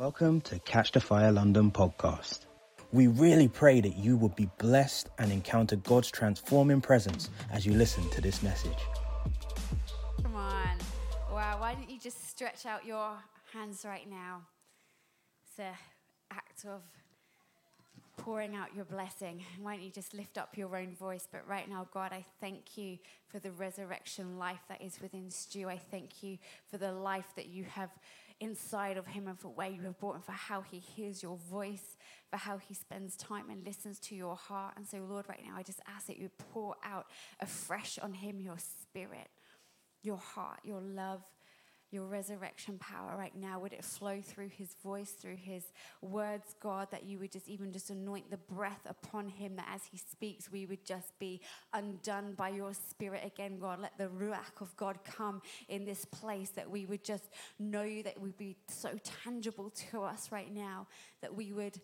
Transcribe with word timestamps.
Welcome 0.00 0.40
to 0.42 0.58
Catch 0.60 0.92
the 0.92 1.00
Fire 1.00 1.30
London 1.30 1.70
podcast. 1.70 2.46
We 2.90 3.06
really 3.06 3.48
pray 3.48 3.82
that 3.82 3.98
you 3.98 4.16
will 4.16 4.30
be 4.30 4.48
blessed 4.56 5.10
and 5.18 5.30
encounter 5.30 5.76
God's 5.76 6.10
transforming 6.10 6.80
presence 6.80 7.28
as 7.52 7.66
you 7.66 7.74
listen 7.74 8.08
to 8.08 8.22
this 8.22 8.42
message. 8.42 8.78
Come 10.22 10.36
on. 10.36 10.78
Wow, 11.30 11.60
why 11.60 11.74
don't 11.74 11.90
you 11.90 11.98
just 11.98 12.30
stretch 12.30 12.64
out 12.64 12.86
your 12.86 13.12
hands 13.52 13.84
right 13.84 14.08
now? 14.08 14.40
It's 15.44 15.58
an 15.58 15.74
act 16.30 16.64
of 16.64 16.80
pouring 18.16 18.56
out 18.56 18.74
your 18.74 18.86
blessing. 18.86 19.44
Why 19.60 19.74
don't 19.74 19.84
you 19.84 19.90
just 19.90 20.14
lift 20.14 20.38
up 20.38 20.56
your 20.56 20.74
own 20.78 20.94
voice? 20.94 21.28
But 21.30 21.46
right 21.46 21.68
now, 21.68 21.86
God, 21.92 22.14
I 22.14 22.24
thank 22.40 22.78
you 22.78 22.96
for 23.28 23.38
the 23.38 23.50
resurrection 23.50 24.38
life 24.38 24.60
that 24.70 24.80
is 24.80 24.98
within 25.02 25.30
Stu. 25.30 25.68
I 25.68 25.76
thank 25.76 26.22
you 26.22 26.38
for 26.70 26.78
the 26.78 26.90
life 26.90 27.26
that 27.36 27.50
you 27.50 27.64
have 27.64 27.90
inside 28.40 28.96
of 28.96 29.06
him 29.06 29.28
and 29.28 29.38
for 29.38 29.48
where 29.48 29.68
you 29.68 29.82
have 29.82 29.98
brought 29.98 30.16
him, 30.16 30.22
for 30.22 30.32
how 30.32 30.62
he 30.62 30.78
hears 30.78 31.22
your 31.22 31.36
voice, 31.50 31.96
for 32.30 32.36
how 32.36 32.58
he 32.58 32.74
spends 32.74 33.16
time 33.16 33.50
and 33.50 33.64
listens 33.64 33.98
to 34.00 34.14
your 34.14 34.36
heart. 34.36 34.74
And 34.76 34.86
so, 34.86 34.98
Lord, 34.98 35.26
right 35.28 35.42
now, 35.44 35.56
I 35.56 35.62
just 35.62 35.80
ask 35.86 36.06
that 36.06 36.18
you 36.18 36.30
pour 36.52 36.76
out 36.84 37.06
afresh 37.40 37.98
on 37.98 38.14
him 38.14 38.40
your 38.40 38.58
spirit, 38.58 39.28
your 40.02 40.16
heart, 40.16 40.60
your 40.64 40.80
love 40.80 41.22
your 41.90 42.04
resurrection 42.04 42.78
power 42.78 43.16
right 43.16 43.34
now. 43.36 43.58
Would 43.58 43.72
it 43.72 43.84
flow 43.84 44.20
through 44.22 44.48
his 44.48 44.74
voice, 44.82 45.10
through 45.10 45.36
his 45.36 45.64
words, 46.00 46.54
God, 46.60 46.88
that 46.90 47.04
you 47.04 47.18
would 47.18 47.32
just 47.32 47.48
even 47.48 47.72
just 47.72 47.90
anoint 47.90 48.30
the 48.30 48.36
breath 48.36 48.86
upon 48.86 49.28
him, 49.28 49.56
that 49.56 49.68
as 49.72 49.82
he 49.90 49.98
speaks, 49.98 50.50
we 50.50 50.66
would 50.66 50.84
just 50.84 51.18
be 51.18 51.40
undone 51.72 52.34
by 52.34 52.50
your 52.50 52.72
spirit 52.74 53.22
again, 53.24 53.58
God. 53.58 53.80
Let 53.80 53.98
the 53.98 54.08
Ruach 54.08 54.60
of 54.60 54.76
God 54.76 54.98
come 55.04 55.42
in 55.68 55.84
this 55.84 56.04
place, 56.04 56.50
that 56.50 56.70
we 56.70 56.86
would 56.86 57.04
just 57.04 57.24
know 57.58 57.82
you, 57.82 58.02
that 58.04 58.20
would 58.20 58.36
be 58.36 58.56
so 58.68 58.90
tangible 59.24 59.70
to 59.90 60.02
us 60.02 60.30
right 60.30 60.52
now, 60.52 60.86
that 61.20 61.34
we 61.34 61.52
would 61.52 61.80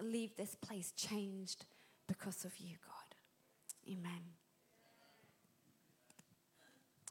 leave 0.00 0.36
this 0.36 0.54
place 0.54 0.92
changed 0.96 1.64
because 2.06 2.44
of 2.44 2.52
you, 2.58 2.76
God. 2.86 3.92
Amen. 3.92 4.22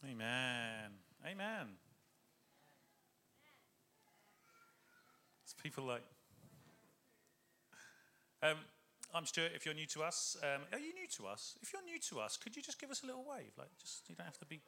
Amen. 0.05 0.91
Amen. 1.25 1.88
People 5.61 5.83
like. 5.83 6.03
Um, 8.41 8.57
I'm 9.13 9.25
Stuart. 9.25 9.51
If 9.55 9.65
you're 9.65 9.75
new 9.75 9.87
to 9.87 10.03
us, 10.03 10.37
um, 10.43 10.61
are 10.71 10.79
you 10.79 10.93
new 10.93 11.07
to 11.17 11.27
us? 11.27 11.55
If 11.61 11.73
you're 11.73 11.83
new 11.83 11.99
to 12.09 12.19
us, 12.19 12.37
could 12.37 12.55
you 12.55 12.61
just 12.61 12.79
give 12.79 12.89
us 12.89 13.03
a 13.03 13.05
little 13.05 13.25
wave? 13.29 13.51
Like, 13.57 13.69
just 13.79 14.07
you 14.09 14.15
don't 14.15 14.25
have 14.25 14.37
to 14.39 14.45
be. 14.45 14.61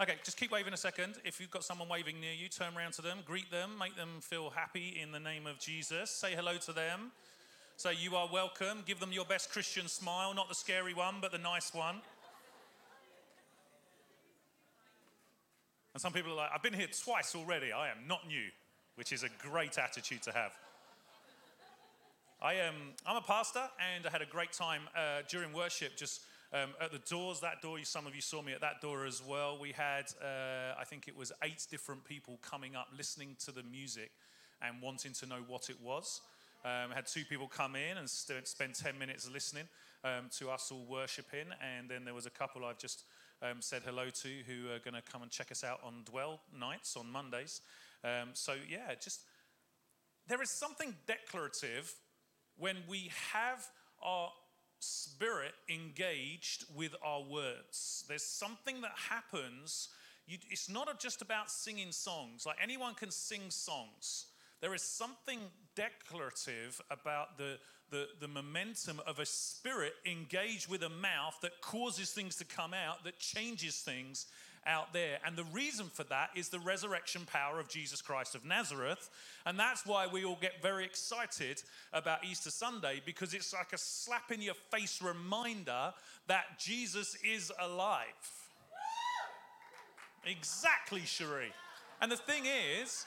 Okay, 0.00 0.14
just 0.24 0.36
keep 0.36 0.50
waving 0.50 0.72
a 0.72 0.76
second. 0.76 1.16
If 1.24 1.40
you've 1.40 1.50
got 1.50 1.64
someone 1.64 1.88
waving 1.88 2.20
near 2.20 2.32
you, 2.32 2.48
turn 2.48 2.76
around 2.76 2.92
to 2.94 3.02
them, 3.02 3.18
greet 3.24 3.50
them, 3.50 3.70
make 3.78 3.94
them 3.94 4.20
feel 4.20 4.50
happy 4.50 4.98
in 5.00 5.12
the 5.12 5.20
name 5.20 5.46
of 5.46 5.58
Jesus. 5.58 6.10
Say 6.10 6.34
hello 6.34 6.56
to 6.58 6.72
them. 6.72 7.12
Say 7.76 7.94
you 8.00 8.16
are 8.16 8.28
welcome. 8.32 8.82
Give 8.86 8.98
them 8.98 9.12
your 9.12 9.24
best 9.24 9.52
Christian 9.52 9.88
smile, 9.88 10.34
not 10.34 10.48
the 10.48 10.54
scary 10.54 10.94
one, 10.94 11.16
but 11.20 11.30
the 11.30 11.38
nice 11.38 11.74
one. 11.74 12.00
And 15.94 16.00
some 16.00 16.12
people 16.12 16.32
are 16.32 16.36
like, 16.36 16.50
I've 16.54 16.62
been 16.62 16.72
here 16.72 16.88
twice 17.04 17.34
already. 17.34 17.70
I 17.70 17.88
am 17.88 17.98
not 18.08 18.26
new, 18.26 18.48
which 18.94 19.12
is 19.12 19.24
a 19.24 19.28
great 19.46 19.78
attitude 19.78 20.22
to 20.22 20.32
have. 20.32 20.52
I 22.40 22.54
am, 22.54 22.74
I'm 23.06 23.16
a 23.16 23.20
pastor, 23.20 23.62
and 23.94 24.06
I 24.06 24.10
had 24.10 24.22
a 24.22 24.26
great 24.26 24.52
time 24.52 24.82
uh, 24.96 25.22
during 25.28 25.52
worship 25.52 25.96
just 25.96 26.22
um, 26.52 26.70
at 26.80 26.92
the 26.92 26.98
doors. 26.98 27.40
That 27.40 27.60
door, 27.60 27.78
some 27.82 28.06
of 28.06 28.14
you 28.14 28.22
saw 28.22 28.40
me 28.40 28.52
at 28.52 28.62
that 28.62 28.80
door 28.80 29.04
as 29.04 29.22
well. 29.22 29.58
We 29.60 29.72
had, 29.72 30.06
uh, 30.20 30.74
I 30.80 30.84
think 30.84 31.08
it 31.08 31.16
was 31.16 31.30
eight 31.44 31.66
different 31.70 32.04
people 32.04 32.38
coming 32.42 32.74
up, 32.74 32.88
listening 32.96 33.36
to 33.44 33.52
the 33.52 33.62
music 33.62 34.10
and 34.62 34.80
wanting 34.80 35.12
to 35.12 35.26
know 35.26 35.44
what 35.46 35.68
it 35.68 35.76
was. 35.82 36.22
Um, 36.64 36.90
had 36.90 37.06
two 37.06 37.24
people 37.24 37.48
come 37.48 37.76
in 37.76 37.98
and 37.98 38.08
st- 38.08 38.48
spend 38.48 38.74
10 38.74 38.98
minutes 38.98 39.28
listening 39.30 39.64
um, 40.04 40.30
to 40.38 40.50
us 40.50 40.70
all 40.72 40.84
worshiping, 40.88 41.46
and 41.60 41.88
then 41.88 42.04
there 42.04 42.14
was 42.14 42.26
a 42.26 42.30
couple 42.30 42.64
I've 42.64 42.78
just 42.78 43.04
um, 43.42 43.60
said 43.60 43.82
hello 43.84 44.08
to 44.10 44.28
who 44.46 44.70
are 44.70 44.78
going 44.78 44.94
to 44.94 45.02
come 45.02 45.22
and 45.22 45.30
check 45.30 45.50
us 45.50 45.64
out 45.64 45.80
on 45.84 46.02
Dwell 46.04 46.40
nights 46.58 46.96
on 46.96 47.10
Mondays. 47.10 47.60
Um, 48.04 48.30
so, 48.32 48.54
yeah, 48.68 48.94
just 49.00 49.22
there 50.28 50.42
is 50.42 50.50
something 50.50 50.94
declarative 51.06 51.92
when 52.56 52.76
we 52.88 53.10
have 53.32 53.66
our 54.02 54.30
spirit 54.78 55.52
engaged 55.68 56.64
with 56.74 56.94
our 57.04 57.22
words. 57.22 58.04
There's 58.08 58.24
something 58.24 58.80
that 58.82 58.92
happens. 59.08 59.88
You, 60.26 60.38
it's 60.50 60.68
not 60.68 61.00
just 61.00 61.22
about 61.22 61.50
singing 61.50 61.92
songs, 61.92 62.46
like 62.46 62.56
anyone 62.62 62.94
can 62.94 63.10
sing 63.10 63.42
songs. 63.48 64.26
There 64.60 64.74
is 64.74 64.82
something 64.82 65.40
declarative 65.74 66.80
about 66.90 67.36
the, 67.36 67.58
the, 67.92 68.08
the 68.20 68.26
momentum 68.26 69.00
of 69.06 69.20
a 69.20 69.26
spirit 69.26 69.92
engaged 70.04 70.68
with 70.68 70.82
a 70.82 70.88
mouth 70.88 71.38
that 71.42 71.60
causes 71.60 72.10
things 72.10 72.34
to 72.36 72.44
come 72.44 72.74
out, 72.74 73.04
that 73.04 73.18
changes 73.18 73.76
things 73.76 74.26
out 74.66 74.92
there. 74.92 75.18
And 75.26 75.36
the 75.36 75.44
reason 75.44 75.86
for 75.92 76.04
that 76.04 76.30
is 76.34 76.48
the 76.48 76.58
resurrection 76.58 77.22
power 77.30 77.60
of 77.60 77.68
Jesus 77.68 78.00
Christ 78.00 78.34
of 78.34 78.44
Nazareth. 78.44 79.10
And 79.44 79.58
that's 79.58 79.84
why 79.84 80.06
we 80.06 80.24
all 80.24 80.38
get 80.40 80.62
very 80.62 80.84
excited 80.84 81.62
about 81.92 82.24
Easter 82.24 82.50
Sunday 82.50 83.02
because 83.04 83.34
it's 83.34 83.52
like 83.52 83.72
a 83.72 83.78
slap 83.78 84.32
in 84.32 84.40
your 84.40 84.54
face 84.70 85.02
reminder 85.02 85.92
that 86.28 86.58
Jesus 86.58 87.16
is 87.24 87.52
alive. 87.60 88.06
Exactly, 90.24 91.02
Cherie. 91.04 91.52
And 92.00 92.10
the 92.10 92.16
thing 92.16 92.44
is, 92.46 93.04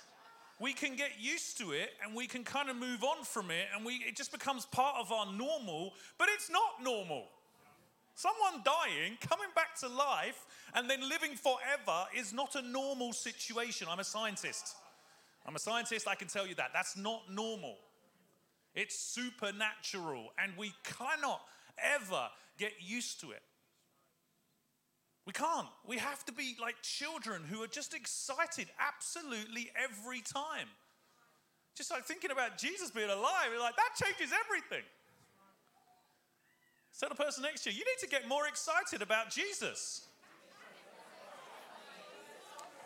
we 0.59 0.73
can 0.73 0.95
get 0.95 1.11
used 1.19 1.57
to 1.57 1.71
it 1.71 1.89
and 2.03 2.15
we 2.15 2.27
can 2.27 2.43
kind 2.43 2.69
of 2.69 2.75
move 2.75 3.03
on 3.03 3.23
from 3.23 3.51
it 3.51 3.67
and 3.75 3.85
we, 3.85 3.95
it 4.07 4.15
just 4.15 4.31
becomes 4.31 4.65
part 4.65 4.95
of 4.99 5.11
our 5.11 5.31
normal, 5.31 5.93
but 6.17 6.29
it's 6.33 6.49
not 6.49 6.81
normal. 6.81 7.25
Someone 8.15 8.63
dying, 8.63 9.17
coming 9.19 9.49
back 9.55 9.77
to 9.81 9.89
life, 9.89 10.45
and 10.73 10.89
then 10.89 11.01
living 11.01 11.35
forever 11.35 12.05
is 12.17 12.31
not 12.31 12.55
a 12.55 12.61
normal 12.61 13.11
situation. 13.11 13.87
I'm 13.89 13.99
a 13.99 14.05
scientist. 14.05 14.75
I'm 15.45 15.55
a 15.55 15.59
scientist, 15.59 16.07
I 16.07 16.15
can 16.15 16.29
tell 16.29 16.47
you 16.47 16.55
that. 16.55 16.71
That's 16.73 16.95
not 16.95 17.23
normal. 17.29 17.75
It's 18.73 18.97
supernatural, 18.97 20.29
and 20.41 20.53
we 20.57 20.73
cannot 20.83 21.41
ever 21.77 22.29
get 22.57 22.71
used 22.79 23.19
to 23.21 23.31
it. 23.31 23.41
We 25.25 25.33
can't. 25.33 25.67
We 25.87 25.97
have 25.97 26.23
to 26.25 26.31
be 26.31 26.55
like 26.61 26.75
children 26.83 27.43
who 27.49 27.63
are 27.63 27.67
just 27.67 27.93
excited 27.95 28.67
absolutely 28.79 29.71
every 29.75 30.21
time. 30.21 30.67
Just 31.75 31.91
like 31.91 32.05
thinking 32.05 32.31
about 32.31 32.57
Jesus 32.57 32.91
being 32.91 33.09
alive, 33.09 33.47
you're 33.51 33.59
like, 33.59 33.75
that 33.75 34.05
changes 34.05 34.33
everything. 34.45 34.85
Tell 36.97 37.09
the 37.09 37.15
person 37.15 37.43
next 37.43 37.63
to 37.63 37.71
you, 37.71 37.79
you 37.79 37.83
need 37.83 37.99
to 38.01 38.07
get 38.07 38.27
more 38.27 38.47
excited 38.47 39.01
about 39.01 39.29
Jesus. 39.29 40.07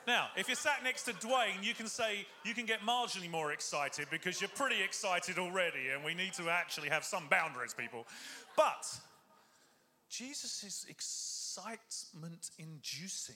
Now, 0.07 0.29
if 0.35 0.47
you're 0.47 0.55
sat 0.55 0.83
next 0.83 1.03
to 1.03 1.13
Dwayne, 1.13 1.61
you 1.61 1.75
can 1.75 1.85
say 1.85 2.25
you 2.43 2.55
can 2.55 2.65
get 2.65 2.79
marginally 2.81 3.29
more 3.29 3.51
excited 3.51 4.07
because 4.09 4.41
you're 4.41 4.49
pretty 4.55 4.81
excited 4.81 5.37
already, 5.37 5.89
and 5.93 6.03
we 6.03 6.15
need 6.15 6.33
to 6.33 6.49
actually 6.49 6.89
have 6.89 7.03
some 7.03 7.27
boundaries, 7.29 7.75
people. 7.75 8.07
But 8.57 8.87
Jesus 10.09 10.63
is 10.63 10.85
excited 10.89 11.38
excitement 11.67 12.51
inducing. 12.57 13.35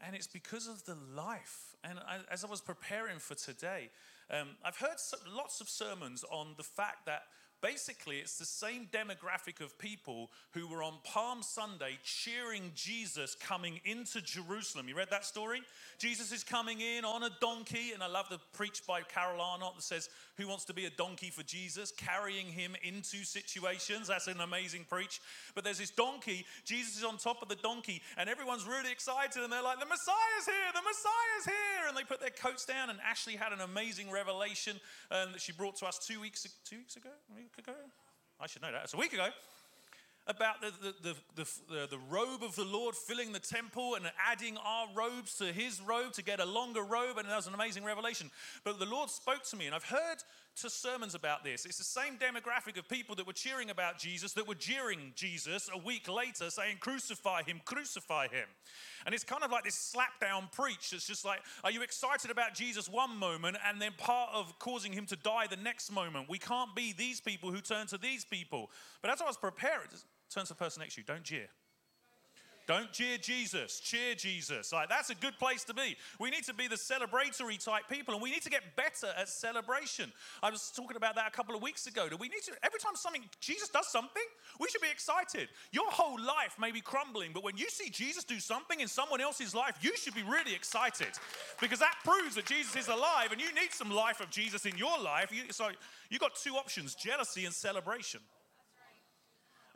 And 0.00 0.14
it's 0.14 0.26
because 0.26 0.68
of 0.68 0.84
the 0.84 0.96
life. 1.14 1.74
And 1.82 1.98
I, 1.98 2.18
as 2.30 2.44
I 2.44 2.48
was 2.48 2.60
preparing 2.60 3.18
for 3.18 3.34
today, 3.34 3.90
um, 4.30 4.50
I've 4.64 4.76
heard 4.76 4.96
lots 5.34 5.60
of 5.60 5.68
sermons 5.68 6.24
on 6.30 6.54
the 6.56 6.62
fact 6.62 7.06
that 7.06 7.22
basically 7.60 8.16
it's 8.18 8.38
the 8.38 8.44
same 8.44 8.88
demographic 8.92 9.60
of 9.60 9.78
people 9.78 10.30
who 10.52 10.66
were 10.66 10.82
on 10.82 10.94
Palm 11.04 11.42
Sunday 11.42 11.98
cheering 12.04 12.72
Jesus 12.74 13.34
coming 13.34 13.80
into 13.84 14.20
Jerusalem. 14.20 14.88
You 14.88 14.96
read 14.96 15.10
that 15.10 15.24
story? 15.24 15.60
Jesus 15.98 16.32
is 16.32 16.44
coming 16.44 16.80
in 16.80 17.04
on 17.04 17.22
a 17.22 17.30
donkey, 17.40 17.92
and 17.92 18.02
I 18.02 18.06
love 18.06 18.26
the 18.30 18.38
preach 18.52 18.82
by 18.86 19.02
Carol 19.02 19.40
Arnott 19.40 19.76
that 19.76 19.82
says, 19.82 20.08
Who 20.36 20.48
wants 20.48 20.64
to 20.66 20.74
be 20.74 20.86
a 20.86 20.90
donkey 20.90 21.30
for 21.30 21.42
Jesus? 21.42 21.92
Carrying 21.92 22.46
him 22.46 22.76
into 22.82 23.24
situations. 23.24 24.08
That's 24.08 24.28
an 24.28 24.40
amazing 24.40 24.86
preach. 24.88 25.20
But 25.54 25.64
there's 25.64 25.78
this 25.78 25.90
donkey, 25.90 26.46
Jesus 26.64 26.98
is 26.98 27.04
on 27.04 27.16
top 27.16 27.42
of 27.42 27.48
the 27.48 27.56
donkey, 27.56 28.02
and 28.16 28.28
everyone's 28.28 28.66
really 28.66 28.92
excited, 28.92 29.42
and 29.42 29.52
they're 29.52 29.62
like, 29.62 29.80
The 29.80 29.86
Messiah's 29.86 30.46
here, 30.46 30.72
the 30.74 30.82
Messiah's 30.82 31.44
here. 31.44 31.88
And 31.88 31.96
they 31.96 32.04
put 32.04 32.20
their 32.20 32.30
coats 32.30 32.64
down, 32.64 32.90
and 32.90 32.98
Ashley 33.08 33.36
had 33.36 33.52
an 33.52 33.60
amazing 33.60 34.10
revelation 34.10 34.80
um, 35.10 35.32
that 35.32 35.40
she 35.40 35.52
brought 35.52 35.76
to 35.76 35.86
us 35.86 35.98
two 35.98 36.20
weeks, 36.20 36.46
two 36.64 36.76
weeks 36.76 36.96
ago, 36.96 37.10
week 37.48 37.66
ago. 37.66 37.78
I 38.40 38.46
should 38.46 38.62
know 38.62 38.72
that. 38.72 38.84
It's 38.84 38.94
a 38.94 38.98
week 38.98 39.12
ago 39.12 39.28
about 40.26 40.60
the, 40.60 40.72
the, 41.02 41.14
the, 41.34 41.48
the, 41.70 41.86
the 41.88 41.98
robe 42.10 42.42
of 42.42 42.54
the 42.54 42.64
Lord 42.64 42.94
filling 42.94 43.32
the 43.32 43.38
temple 43.38 43.94
and 43.94 44.04
adding 44.30 44.58
our 44.58 44.86
robes 44.94 45.38
to 45.38 45.46
his 45.46 45.80
robe 45.80 46.12
to 46.12 46.22
get 46.22 46.38
a 46.40 46.44
longer 46.44 46.82
robe. 46.82 47.16
And 47.16 47.26
that 47.28 47.36
was 47.36 47.46
an 47.46 47.54
amazing 47.54 47.84
revelation. 47.84 48.30
But 48.64 48.78
the 48.78 48.86
Lord 48.86 49.08
spoke 49.08 49.44
to 49.44 49.56
me, 49.56 49.64
and 49.64 49.74
I've 49.74 49.84
heard 49.84 50.22
to 50.56 50.68
sermons 50.68 51.14
about 51.14 51.44
this. 51.44 51.64
It's 51.64 51.78
the 51.78 51.84
same 51.84 52.16
demographic 52.16 52.78
of 52.78 52.88
people 52.88 53.14
that 53.16 53.26
were 53.26 53.32
cheering 53.32 53.70
about 53.70 53.98
Jesus 53.98 54.32
that 54.32 54.48
were 54.48 54.54
jeering 54.54 55.12
Jesus 55.14 55.70
a 55.72 55.78
week 55.78 56.08
later, 56.08 56.50
saying, 56.50 56.78
Crucify 56.80 57.42
him, 57.42 57.60
crucify 57.64 58.28
him. 58.28 58.46
And 59.06 59.14
it's 59.14 59.24
kind 59.24 59.44
of 59.44 59.50
like 59.50 59.64
this 59.64 59.74
slap 59.74 60.20
down 60.20 60.48
preach. 60.52 60.92
It's 60.92 61.06
just 61.06 61.24
like, 61.24 61.40
are 61.62 61.70
you 61.70 61.82
excited 61.82 62.30
about 62.30 62.54
Jesus 62.54 62.88
one 62.88 63.16
moment 63.16 63.56
and 63.66 63.80
then 63.80 63.92
part 63.98 64.30
of 64.32 64.58
causing 64.58 64.92
him 64.92 65.06
to 65.06 65.16
die 65.16 65.46
the 65.48 65.56
next 65.56 65.92
moment? 65.92 66.28
We 66.28 66.38
can't 66.38 66.74
be 66.74 66.92
these 66.92 67.20
people 67.20 67.52
who 67.52 67.60
turn 67.60 67.86
to 67.88 67.98
these 67.98 68.24
people. 68.24 68.70
But 69.00 69.10
as 69.12 69.20
I 69.20 69.26
was 69.26 69.36
preparing, 69.36 69.88
turn 70.30 70.44
to 70.44 70.48
the 70.48 70.54
person 70.54 70.80
next 70.80 70.96
to 70.96 71.02
you, 71.02 71.04
don't 71.06 71.22
jeer. 71.22 71.48
Don't 72.68 72.92
cheer 72.92 73.16
Jesus, 73.16 73.80
cheer 73.80 74.14
Jesus. 74.14 74.74
Like 74.74 74.90
that's 74.90 75.08
a 75.08 75.14
good 75.14 75.38
place 75.38 75.64
to 75.64 75.74
be. 75.74 75.96
We 76.20 76.28
need 76.28 76.44
to 76.44 76.52
be 76.52 76.68
the 76.68 76.76
celebratory 76.76 77.64
type 77.64 77.84
people 77.90 78.12
and 78.12 78.22
we 78.22 78.30
need 78.30 78.42
to 78.42 78.50
get 78.50 78.76
better 78.76 79.06
at 79.16 79.30
celebration. 79.30 80.12
I 80.42 80.50
was 80.50 80.70
talking 80.76 80.98
about 80.98 81.14
that 81.14 81.26
a 81.26 81.30
couple 81.30 81.56
of 81.56 81.62
weeks 81.62 81.86
ago. 81.86 82.10
Do 82.10 82.18
we 82.18 82.28
need 82.28 82.42
to 82.44 82.52
every 82.62 82.78
time 82.78 82.94
something 82.94 83.22
Jesus 83.40 83.70
does 83.70 83.88
something, 83.88 84.22
we 84.60 84.68
should 84.68 84.82
be 84.82 84.90
excited. 84.90 85.48
Your 85.72 85.90
whole 85.90 86.20
life 86.20 86.56
may 86.60 86.70
be 86.70 86.82
crumbling, 86.82 87.30
but 87.32 87.42
when 87.42 87.56
you 87.56 87.70
see 87.70 87.88
Jesus 87.88 88.22
do 88.22 88.38
something 88.38 88.80
in 88.80 88.88
someone 88.88 89.22
else's 89.22 89.54
life, 89.54 89.78
you 89.80 89.96
should 89.96 90.14
be 90.14 90.22
really 90.22 90.54
excited. 90.54 91.08
Because 91.62 91.78
that 91.78 91.94
proves 92.04 92.34
that 92.34 92.44
Jesus 92.44 92.76
is 92.76 92.88
alive 92.88 93.32
and 93.32 93.40
you 93.40 93.48
need 93.54 93.72
some 93.72 93.90
life 93.90 94.20
of 94.20 94.28
Jesus 94.28 94.66
in 94.66 94.76
your 94.76 94.98
life. 95.02 95.32
You, 95.32 95.44
so 95.52 95.70
you've 96.10 96.20
got 96.20 96.34
two 96.34 96.56
options, 96.56 96.94
jealousy 96.94 97.46
and 97.46 97.54
celebration. 97.54 98.20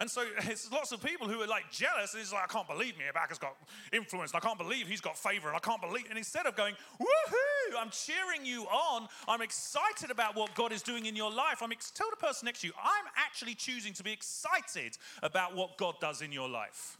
And 0.02 0.10
so 0.10 0.24
it's 0.50 0.70
lots 0.72 0.90
of 0.90 1.00
people 1.00 1.28
who 1.28 1.40
are 1.42 1.46
like 1.46 1.70
jealous. 1.70 2.12
And 2.12 2.20
it's 2.20 2.32
like, 2.32 2.42
I 2.42 2.48
can't 2.52 2.66
believe 2.66 2.98
me, 2.98 3.04
Meerbacker's 3.04 3.38
got 3.38 3.54
influence. 3.92 4.34
I 4.34 4.40
can't 4.40 4.58
believe 4.58 4.88
he's 4.88 5.00
got 5.00 5.16
favor. 5.16 5.46
And 5.46 5.56
I 5.56 5.60
can't 5.60 5.80
believe. 5.80 6.06
And 6.08 6.18
instead 6.18 6.44
of 6.44 6.56
going, 6.56 6.74
woohoo, 7.00 7.76
I'm 7.78 7.90
cheering 7.90 8.44
you 8.44 8.64
on. 8.64 9.06
I'm 9.28 9.40
excited 9.42 10.10
about 10.10 10.34
what 10.34 10.52
God 10.56 10.72
is 10.72 10.82
doing 10.82 11.06
in 11.06 11.14
your 11.14 11.30
life. 11.30 11.62
I'm 11.62 11.70
ex- 11.70 11.92
tell 11.92 12.10
the 12.10 12.16
person 12.16 12.46
next 12.46 12.62
to 12.62 12.66
you, 12.66 12.72
I'm 12.82 13.04
actually 13.16 13.54
choosing 13.54 13.92
to 13.92 14.02
be 14.02 14.10
excited 14.12 14.98
about 15.22 15.54
what 15.54 15.78
God 15.78 15.94
does 16.00 16.20
in 16.20 16.32
your 16.32 16.48
life. 16.48 16.98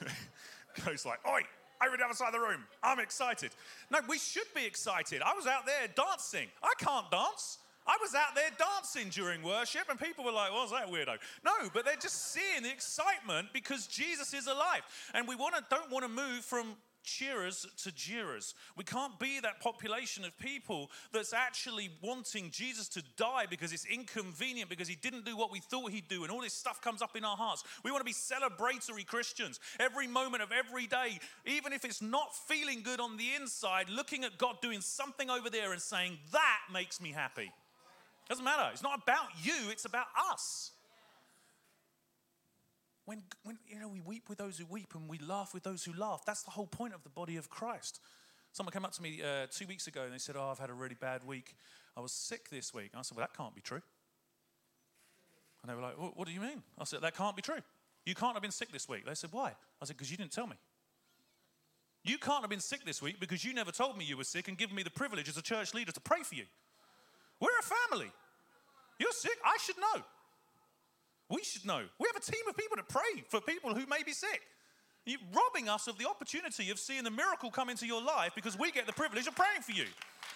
Goes 0.84 1.04
like, 1.04 1.18
oi, 1.26 1.40
over 1.84 1.96
the 1.96 2.04
other 2.04 2.14
side 2.14 2.28
of 2.28 2.40
the 2.40 2.46
room. 2.46 2.64
I'm 2.82 3.00
excited. 3.00 3.52
No, 3.90 4.00
we 4.08 4.18
should 4.18 4.52
be 4.54 4.66
excited. 4.66 5.22
I 5.22 5.34
was 5.34 5.46
out 5.46 5.66
there 5.66 5.88
dancing. 5.94 6.48
I 6.62 6.72
can't 6.78 7.10
dance. 7.10 7.58
I 7.86 7.96
was 8.02 8.14
out 8.14 8.34
there 8.34 8.50
dancing 8.58 9.08
during 9.08 9.42
worship, 9.42 9.88
and 9.88 9.98
people 9.98 10.22
were 10.22 10.32
like, 10.32 10.52
"What's 10.52 10.72
that 10.72 10.88
weirdo?" 10.88 11.18
No, 11.42 11.70
but 11.72 11.86
they're 11.86 11.96
just 11.96 12.32
seeing 12.32 12.62
the 12.62 12.70
excitement 12.70 13.48
because 13.54 13.86
Jesus 13.86 14.34
is 14.34 14.46
alive, 14.46 14.82
and 15.14 15.26
we 15.26 15.34
want 15.34 15.54
to 15.54 15.64
don't 15.70 15.90
want 15.90 16.04
to 16.04 16.08
move 16.08 16.44
from 16.44 16.76
cheerers 17.02 17.66
to 17.84 17.92
jeerers. 17.92 18.54
We 18.76 18.84
can't 18.84 19.18
be 19.18 19.40
that 19.40 19.60
population 19.60 20.24
of 20.24 20.36
people 20.38 20.90
that's 21.12 21.32
actually 21.32 21.90
wanting 22.02 22.50
Jesus 22.50 22.88
to 22.90 23.02
die 23.16 23.46
because 23.48 23.72
it's 23.72 23.84
inconvenient, 23.86 24.70
because 24.70 24.88
he 24.88 24.96
didn't 24.96 25.24
do 25.24 25.36
what 25.36 25.52
we 25.52 25.60
thought 25.60 25.90
he'd 25.90 26.08
do, 26.08 26.22
and 26.22 26.32
all 26.32 26.40
this 26.40 26.54
stuff 26.54 26.80
comes 26.80 27.02
up 27.02 27.16
in 27.16 27.24
our 27.24 27.36
hearts. 27.36 27.64
We 27.84 27.90
want 27.90 28.00
to 28.00 28.04
be 28.04 28.12
celebratory 28.12 29.06
Christians. 29.06 29.60
Every 29.78 30.06
moment 30.06 30.42
of 30.42 30.52
every 30.52 30.86
day, 30.86 31.18
even 31.46 31.72
if 31.72 31.84
it's 31.84 32.02
not 32.02 32.34
feeling 32.34 32.82
good 32.82 33.00
on 33.00 33.16
the 33.16 33.34
inside, 33.40 33.88
looking 33.88 34.24
at 34.24 34.38
God 34.38 34.60
doing 34.60 34.80
something 34.80 35.30
over 35.30 35.50
there 35.50 35.72
and 35.72 35.80
saying, 35.80 36.18
That 36.32 36.60
makes 36.72 37.00
me 37.00 37.12
happy. 37.12 37.50
Doesn't 38.28 38.44
matter. 38.44 38.68
It's 38.72 38.82
not 38.82 39.02
about 39.02 39.28
you, 39.42 39.70
it's 39.70 39.86
about 39.86 40.06
us. 40.32 40.72
When, 43.08 43.22
when 43.42 43.56
you 43.66 43.80
know 43.80 43.88
we 43.88 44.00
weep 44.00 44.28
with 44.28 44.36
those 44.36 44.58
who 44.58 44.66
weep 44.66 44.94
and 44.94 45.08
we 45.08 45.16
laugh 45.16 45.54
with 45.54 45.62
those 45.62 45.82
who 45.82 45.94
laugh, 45.94 46.24
that's 46.26 46.42
the 46.42 46.50
whole 46.50 46.66
point 46.66 46.92
of 46.92 47.02
the 47.04 47.08
body 47.08 47.38
of 47.38 47.48
Christ. 47.48 48.00
Someone 48.52 48.70
came 48.70 48.84
up 48.84 48.92
to 48.92 49.02
me 49.02 49.22
uh, 49.22 49.46
two 49.50 49.66
weeks 49.66 49.86
ago 49.86 50.02
and 50.02 50.12
they 50.12 50.18
said, 50.18 50.36
"Oh, 50.36 50.50
I've 50.50 50.58
had 50.58 50.68
a 50.68 50.74
really 50.74 50.94
bad 50.94 51.26
week. 51.26 51.56
I 51.96 52.00
was 52.00 52.12
sick 52.12 52.50
this 52.50 52.74
week." 52.74 52.90
And 52.92 52.98
I 52.98 53.02
said, 53.02 53.16
"Well, 53.16 53.26
that 53.26 53.34
can't 53.34 53.54
be 53.54 53.62
true." 53.62 53.80
And 55.62 55.70
they 55.70 55.74
were 55.74 55.80
like, 55.80 55.94
"What 55.94 56.26
do 56.26 56.34
you 56.34 56.40
mean?" 56.42 56.62
I 56.78 56.84
said, 56.84 57.00
"That 57.00 57.16
can't 57.16 57.34
be 57.34 57.40
true. 57.40 57.62
You 58.04 58.14
can't 58.14 58.34
have 58.34 58.42
been 58.42 58.50
sick 58.50 58.70
this 58.72 58.86
week." 58.90 59.06
They 59.06 59.14
said, 59.14 59.32
"Why?" 59.32 59.54
I 59.80 59.84
said, 59.86 59.96
"Because 59.96 60.10
you 60.10 60.18
didn't 60.18 60.32
tell 60.32 60.46
me." 60.46 60.56
You 62.04 62.18
can't 62.18 62.42
have 62.42 62.50
been 62.50 62.60
sick 62.60 62.84
this 62.84 63.00
week 63.00 63.18
because 63.20 63.42
you 63.42 63.54
never 63.54 63.72
told 63.72 63.96
me 63.96 64.04
you 64.04 64.18
were 64.18 64.24
sick 64.24 64.48
and 64.48 64.58
given 64.58 64.76
me 64.76 64.82
the 64.82 64.90
privilege 64.90 65.30
as 65.30 65.38
a 65.38 65.42
church 65.42 65.72
leader 65.72 65.92
to 65.92 66.00
pray 66.00 66.22
for 66.24 66.34
you. 66.34 66.44
We're 67.40 67.58
a 67.58 67.90
family. 67.90 68.12
You're 68.98 69.12
sick. 69.12 69.38
I 69.46 69.56
should 69.64 69.78
know. 69.78 70.04
We 71.30 71.42
should 71.42 71.66
know. 71.66 71.82
We 71.98 72.08
have 72.12 72.16
a 72.16 72.24
team 72.24 72.42
of 72.48 72.56
people 72.56 72.76
to 72.76 72.82
pray 72.82 73.22
for 73.28 73.40
people 73.40 73.74
who 73.74 73.86
may 73.86 74.02
be 74.04 74.12
sick. 74.12 74.40
You're 75.04 75.20
robbing 75.34 75.68
us 75.68 75.86
of 75.88 75.96
the 75.98 76.06
opportunity 76.06 76.70
of 76.70 76.78
seeing 76.78 77.04
the 77.04 77.10
miracle 77.10 77.50
come 77.50 77.70
into 77.70 77.86
your 77.86 78.02
life 78.02 78.32
because 78.34 78.58
we 78.58 78.70
get 78.70 78.86
the 78.86 78.92
privilege 78.92 79.26
of 79.26 79.34
praying 79.34 79.62
for 79.62 79.72
you. 79.72 79.86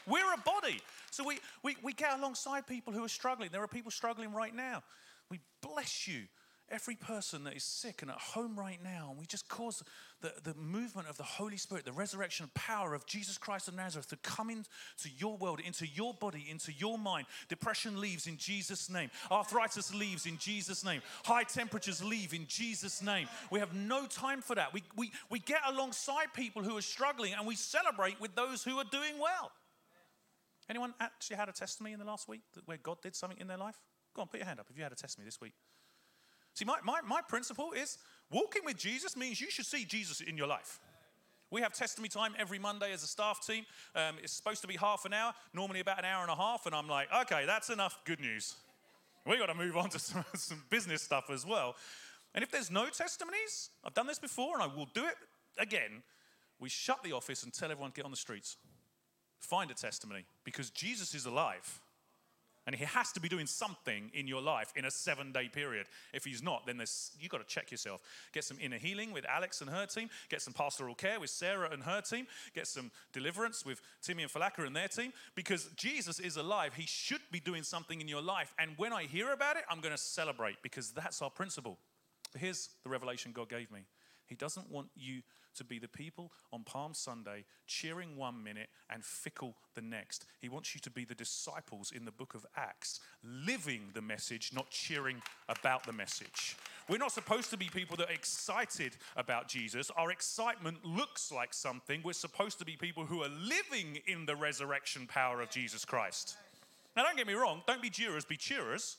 We're 0.06 0.32
a 0.32 0.38
body. 0.38 0.80
So 1.10 1.24
we, 1.24 1.38
we, 1.62 1.76
we 1.82 1.92
get 1.92 2.18
alongside 2.18 2.66
people 2.66 2.92
who 2.92 3.04
are 3.04 3.08
struggling. 3.08 3.50
There 3.52 3.62
are 3.62 3.68
people 3.68 3.90
struggling 3.90 4.32
right 4.32 4.54
now. 4.54 4.82
We 5.30 5.40
bless 5.62 6.08
you 6.08 6.22
every 6.72 6.96
person 6.96 7.44
that 7.44 7.54
is 7.54 7.62
sick 7.62 8.00
and 8.00 8.10
at 8.10 8.18
home 8.18 8.58
right 8.58 8.78
now, 8.82 9.08
and 9.10 9.20
we 9.20 9.26
just 9.26 9.48
cause 9.48 9.84
the, 10.22 10.32
the 10.42 10.54
movement 10.54 11.08
of 11.08 11.18
the 11.18 11.22
Holy 11.22 11.58
Spirit, 11.58 11.84
the 11.84 11.92
resurrection 11.92 12.50
power 12.54 12.94
of 12.94 13.04
Jesus 13.06 13.36
Christ 13.36 13.68
of 13.68 13.74
Nazareth 13.74 14.08
to 14.08 14.16
come 14.16 14.48
into 14.48 14.68
your 15.18 15.36
world, 15.36 15.60
into 15.60 15.86
your 15.86 16.14
body, 16.14 16.46
into 16.48 16.72
your 16.72 16.98
mind. 16.98 17.26
Depression 17.48 18.00
leaves 18.00 18.26
in 18.26 18.38
Jesus' 18.38 18.88
name. 18.88 19.10
Arthritis 19.30 19.94
leaves 19.94 20.24
in 20.24 20.38
Jesus' 20.38 20.84
name. 20.84 21.02
High 21.24 21.44
temperatures 21.44 22.02
leave 22.02 22.32
in 22.32 22.46
Jesus' 22.48 23.02
name. 23.02 23.28
We 23.50 23.60
have 23.60 23.74
no 23.74 24.06
time 24.06 24.40
for 24.40 24.54
that. 24.54 24.72
We, 24.72 24.82
we, 24.96 25.12
we 25.30 25.40
get 25.40 25.60
alongside 25.68 26.32
people 26.34 26.62
who 26.62 26.76
are 26.76 26.82
struggling 26.82 27.34
and 27.34 27.46
we 27.46 27.54
celebrate 27.54 28.20
with 28.20 28.34
those 28.34 28.64
who 28.64 28.78
are 28.78 28.84
doing 28.90 29.18
well. 29.20 29.52
Anyone 30.70 30.94
actually 31.00 31.36
had 31.36 31.50
a 31.50 31.52
testimony 31.52 31.92
in 31.92 31.98
the 31.98 32.06
last 32.06 32.28
week 32.28 32.40
where 32.64 32.78
God 32.78 33.02
did 33.02 33.14
something 33.14 33.38
in 33.38 33.46
their 33.46 33.58
life? 33.58 33.78
Go 34.14 34.22
on, 34.22 34.28
put 34.28 34.38
your 34.38 34.46
hand 34.46 34.60
up 34.60 34.66
if 34.70 34.76
you 34.76 34.82
had 34.82 34.92
a 34.92 34.96
testimony 34.96 35.26
this 35.26 35.40
week. 35.40 35.52
See, 36.54 36.64
my, 36.64 36.76
my, 36.84 37.00
my 37.06 37.20
principle 37.26 37.72
is 37.72 37.98
walking 38.30 38.62
with 38.64 38.76
Jesus 38.76 39.16
means 39.16 39.40
you 39.40 39.50
should 39.50 39.66
see 39.66 39.84
Jesus 39.84 40.20
in 40.20 40.36
your 40.36 40.46
life. 40.46 40.80
We 41.50 41.60
have 41.60 41.74
testimony 41.74 42.08
time 42.08 42.34
every 42.38 42.58
Monday 42.58 42.92
as 42.92 43.02
a 43.02 43.06
staff 43.06 43.46
team. 43.46 43.64
Um, 43.94 44.16
it's 44.22 44.32
supposed 44.32 44.62
to 44.62 44.68
be 44.68 44.76
half 44.76 45.04
an 45.04 45.12
hour, 45.12 45.34
normally 45.52 45.80
about 45.80 45.98
an 45.98 46.06
hour 46.06 46.22
and 46.22 46.30
a 46.30 46.34
half, 46.34 46.64
and 46.64 46.74
I'm 46.74 46.88
like, 46.88 47.08
okay, 47.22 47.44
that's 47.46 47.68
enough 47.68 47.98
good 48.06 48.20
news. 48.20 48.54
We 49.26 49.38
got 49.38 49.46
to 49.46 49.54
move 49.54 49.76
on 49.76 49.90
to 49.90 49.98
some, 50.00 50.24
some 50.34 50.62
business 50.70 51.02
stuff 51.02 51.30
as 51.30 51.46
well. 51.46 51.76
And 52.34 52.42
if 52.42 52.50
there's 52.50 52.70
no 52.70 52.86
testimonies, 52.86 53.70
I've 53.84 53.94
done 53.94 54.06
this 54.06 54.18
before 54.18 54.54
and 54.54 54.62
I 54.62 54.66
will 54.66 54.88
do 54.94 55.04
it 55.04 55.14
again. 55.58 56.02
We 56.58 56.68
shut 56.68 57.02
the 57.02 57.12
office 57.12 57.42
and 57.42 57.52
tell 57.52 57.70
everyone 57.70 57.90
to 57.90 57.96
get 57.96 58.04
on 58.04 58.10
the 58.10 58.16
streets. 58.16 58.56
Find 59.38 59.70
a 59.70 59.74
testimony 59.74 60.24
because 60.44 60.70
Jesus 60.70 61.14
is 61.14 61.26
alive. 61.26 61.80
And 62.66 62.76
he 62.76 62.84
has 62.84 63.10
to 63.12 63.20
be 63.20 63.28
doing 63.28 63.46
something 63.46 64.10
in 64.14 64.28
your 64.28 64.40
life 64.40 64.72
in 64.76 64.84
a 64.84 64.90
seven 64.90 65.32
day 65.32 65.48
period. 65.48 65.86
If 66.12 66.24
he's 66.24 66.42
not, 66.42 66.64
then 66.66 66.80
you've 67.18 67.30
got 67.30 67.46
to 67.46 67.46
check 67.46 67.70
yourself. 67.70 68.00
Get 68.32 68.44
some 68.44 68.58
inner 68.60 68.78
healing 68.78 69.12
with 69.12 69.24
Alex 69.26 69.60
and 69.60 69.70
her 69.70 69.86
team. 69.86 70.08
Get 70.28 70.42
some 70.42 70.52
pastoral 70.52 70.94
care 70.94 71.18
with 71.18 71.30
Sarah 71.30 71.70
and 71.72 71.82
her 71.82 72.00
team. 72.00 72.26
Get 72.54 72.68
some 72.68 72.90
deliverance 73.12 73.66
with 73.66 73.80
Timmy 74.00 74.22
and 74.22 74.32
Falaka 74.32 74.64
and 74.64 74.76
their 74.76 74.88
team. 74.88 75.12
Because 75.34 75.68
Jesus 75.76 76.20
is 76.20 76.36
alive. 76.36 76.74
He 76.74 76.86
should 76.86 77.22
be 77.32 77.40
doing 77.40 77.64
something 77.64 78.00
in 78.00 78.06
your 78.06 78.22
life. 78.22 78.54
And 78.58 78.72
when 78.76 78.92
I 78.92 79.04
hear 79.04 79.32
about 79.32 79.56
it, 79.56 79.64
I'm 79.68 79.80
going 79.80 79.94
to 79.94 80.00
celebrate 80.00 80.62
because 80.62 80.92
that's 80.92 81.20
our 81.20 81.30
principle. 81.30 81.78
But 82.32 82.40
here's 82.40 82.70
the 82.84 82.90
revelation 82.90 83.32
God 83.32 83.48
gave 83.48 83.70
me 83.72 83.80
He 84.32 84.36
doesn't 84.36 84.70
want 84.70 84.88
you 84.96 85.20
to 85.56 85.62
be 85.62 85.78
the 85.78 85.88
people 85.88 86.32
on 86.54 86.64
Palm 86.64 86.94
Sunday 86.94 87.44
cheering 87.66 88.16
one 88.16 88.42
minute 88.42 88.70
and 88.88 89.04
fickle 89.04 89.56
the 89.74 89.82
next. 89.82 90.24
He 90.40 90.48
wants 90.48 90.74
you 90.74 90.80
to 90.80 90.90
be 90.90 91.04
the 91.04 91.14
disciples 91.14 91.92
in 91.94 92.06
the 92.06 92.10
book 92.10 92.34
of 92.34 92.46
Acts, 92.56 93.00
living 93.22 93.90
the 93.92 94.00
message, 94.00 94.50
not 94.54 94.70
cheering 94.70 95.20
about 95.50 95.84
the 95.84 95.92
message. 95.92 96.56
We're 96.88 96.96
not 96.96 97.12
supposed 97.12 97.50
to 97.50 97.58
be 97.58 97.66
people 97.66 97.94
that 97.98 98.08
are 98.08 98.14
excited 98.14 98.96
about 99.16 99.48
Jesus. 99.48 99.90
Our 99.98 100.10
excitement 100.10 100.78
looks 100.82 101.30
like 101.30 101.52
something. 101.52 102.00
We're 102.02 102.14
supposed 102.14 102.58
to 102.60 102.64
be 102.64 102.76
people 102.76 103.04
who 103.04 103.22
are 103.22 103.28
living 103.28 103.98
in 104.06 104.24
the 104.24 104.34
resurrection 104.34 105.06
power 105.06 105.42
of 105.42 105.50
Jesus 105.50 105.84
Christ. 105.84 106.38
Now, 106.96 107.02
don't 107.02 107.18
get 107.18 107.26
me 107.26 107.34
wrong, 107.34 107.60
don't 107.66 107.82
be 107.82 107.90
jeerers, 107.90 108.24
be 108.24 108.38
cheerers. 108.38 108.96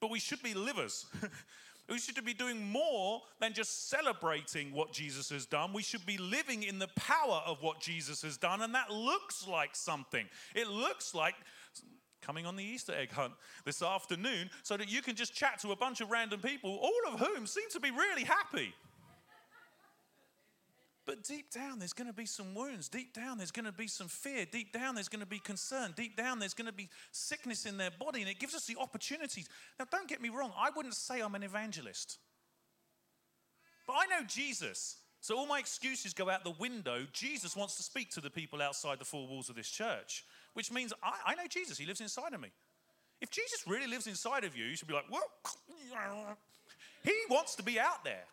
But 0.00 0.10
we 0.10 0.18
should 0.18 0.42
be 0.42 0.52
livers. 0.52 1.06
We 1.88 1.98
should 1.98 2.24
be 2.24 2.34
doing 2.34 2.70
more 2.70 3.22
than 3.40 3.52
just 3.52 3.90
celebrating 3.90 4.72
what 4.72 4.92
Jesus 4.92 5.28
has 5.30 5.46
done. 5.46 5.72
We 5.72 5.82
should 5.82 6.06
be 6.06 6.16
living 6.16 6.62
in 6.62 6.78
the 6.78 6.88
power 6.96 7.42
of 7.44 7.62
what 7.62 7.80
Jesus 7.80 8.22
has 8.22 8.36
done, 8.36 8.62
and 8.62 8.74
that 8.74 8.90
looks 8.90 9.46
like 9.46 9.74
something. 9.74 10.26
It 10.54 10.68
looks 10.68 11.14
like 11.14 11.34
coming 12.22 12.46
on 12.46 12.56
the 12.56 12.64
Easter 12.64 12.94
egg 12.94 13.10
hunt 13.10 13.32
this 13.64 13.82
afternoon 13.82 14.48
so 14.62 14.76
that 14.76 14.90
you 14.90 15.02
can 15.02 15.16
just 15.16 15.34
chat 15.34 15.58
to 15.60 15.72
a 15.72 15.76
bunch 15.76 16.00
of 16.00 16.10
random 16.10 16.40
people, 16.40 16.78
all 16.80 17.12
of 17.12 17.20
whom 17.20 17.46
seem 17.46 17.68
to 17.70 17.80
be 17.80 17.90
really 17.90 18.24
happy. 18.24 18.72
But 21.04 21.24
deep 21.24 21.50
down, 21.50 21.80
there's 21.80 21.92
going 21.92 22.06
to 22.06 22.12
be 22.12 22.26
some 22.26 22.54
wounds. 22.54 22.88
Deep 22.88 23.12
down, 23.12 23.36
there's 23.36 23.50
going 23.50 23.66
to 23.66 23.72
be 23.72 23.88
some 23.88 24.06
fear. 24.06 24.46
Deep 24.50 24.72
down, 24.72 24.94
there's 24.94 25.08
going 25.08 25.20
to 25.20 25.26
be 25.26 25.40
concern. 25.40 25.92
Deep 25.96 26.16
down, 26.16 26.38
there's 26.38 26.54
going 26.54 26.66
to 26.66 26.72
be 26.72 26.88
sickness 27.10 27.66
in 27.66 27.76
their 27.76 27.90
body. 27.90 28.20
And 28.20 28.30
it 28.30 28.38
gives 28.38 28.54
us 28.54 28.66
the 28.66 28.76
opportunities. 28.78 29.48
Now, 29.80 29.86
don't 29.90 30.08
get 30.08 30.22
me 30.22 30.28
wrong, 30.28 30.52
I 30.56 30.70
wouldn't 30.74 30.94
say 30.94 31.20
I'm 31.20 31.34
an 31.34 31.42
evangelist. 31.42 32.18
But 33.86 33.94
I 33.94 34.06
know 34.06 34.24
Jesus. 34.26 34.96
So 35.20 35.36
all 35.36 35.46
my 35.46 35.58
excuses 35.58 36.14
go 36.14 36.30
out 36.30 36.44
the 36.44 36.50
window. 36.50 37.06
Jesus 37.12 37.56
wants 37.56 37.76
to 37.76 37.82
speak 37.82 38.10
to 38.12 38.20
the 38.20 38.30
people 38.30 38.62
outside 38.62 38.98
the 38.98 39.04
four 39.04 39.26
walls 39.26 39.48
of 39.48 39.56
this 39.56 39.68
church, 39.68 40.24
which 40.54 40.70
means 40.70 40.92
I, 41.02 41.32
I 41.32 41.34
know 41.34 41.46
Jesus. 41.48 41.78
He 41.78 41.86
lives 41.86 42.00
inside 42.00 42.32
of 42.32 42.40
me. 42.40 42.50
If 43.20 43.30
Jesus 43.30 43.64
really 43.66 43.86
lives 43.86 44.06
inside 44.06 44.42
of 44.44 44.56
you, 44.56 44.64
you 44.64 44.76
should 44.76 44.88
be 44.88 44.94
like, 44.94 45.10
well, 45.10 45.22
he 47.04 47.14
wants 47.28 47.54
to 47.56 47.62
be 47.62 47.78
out 47.78 48.04
there. 48.04 48.24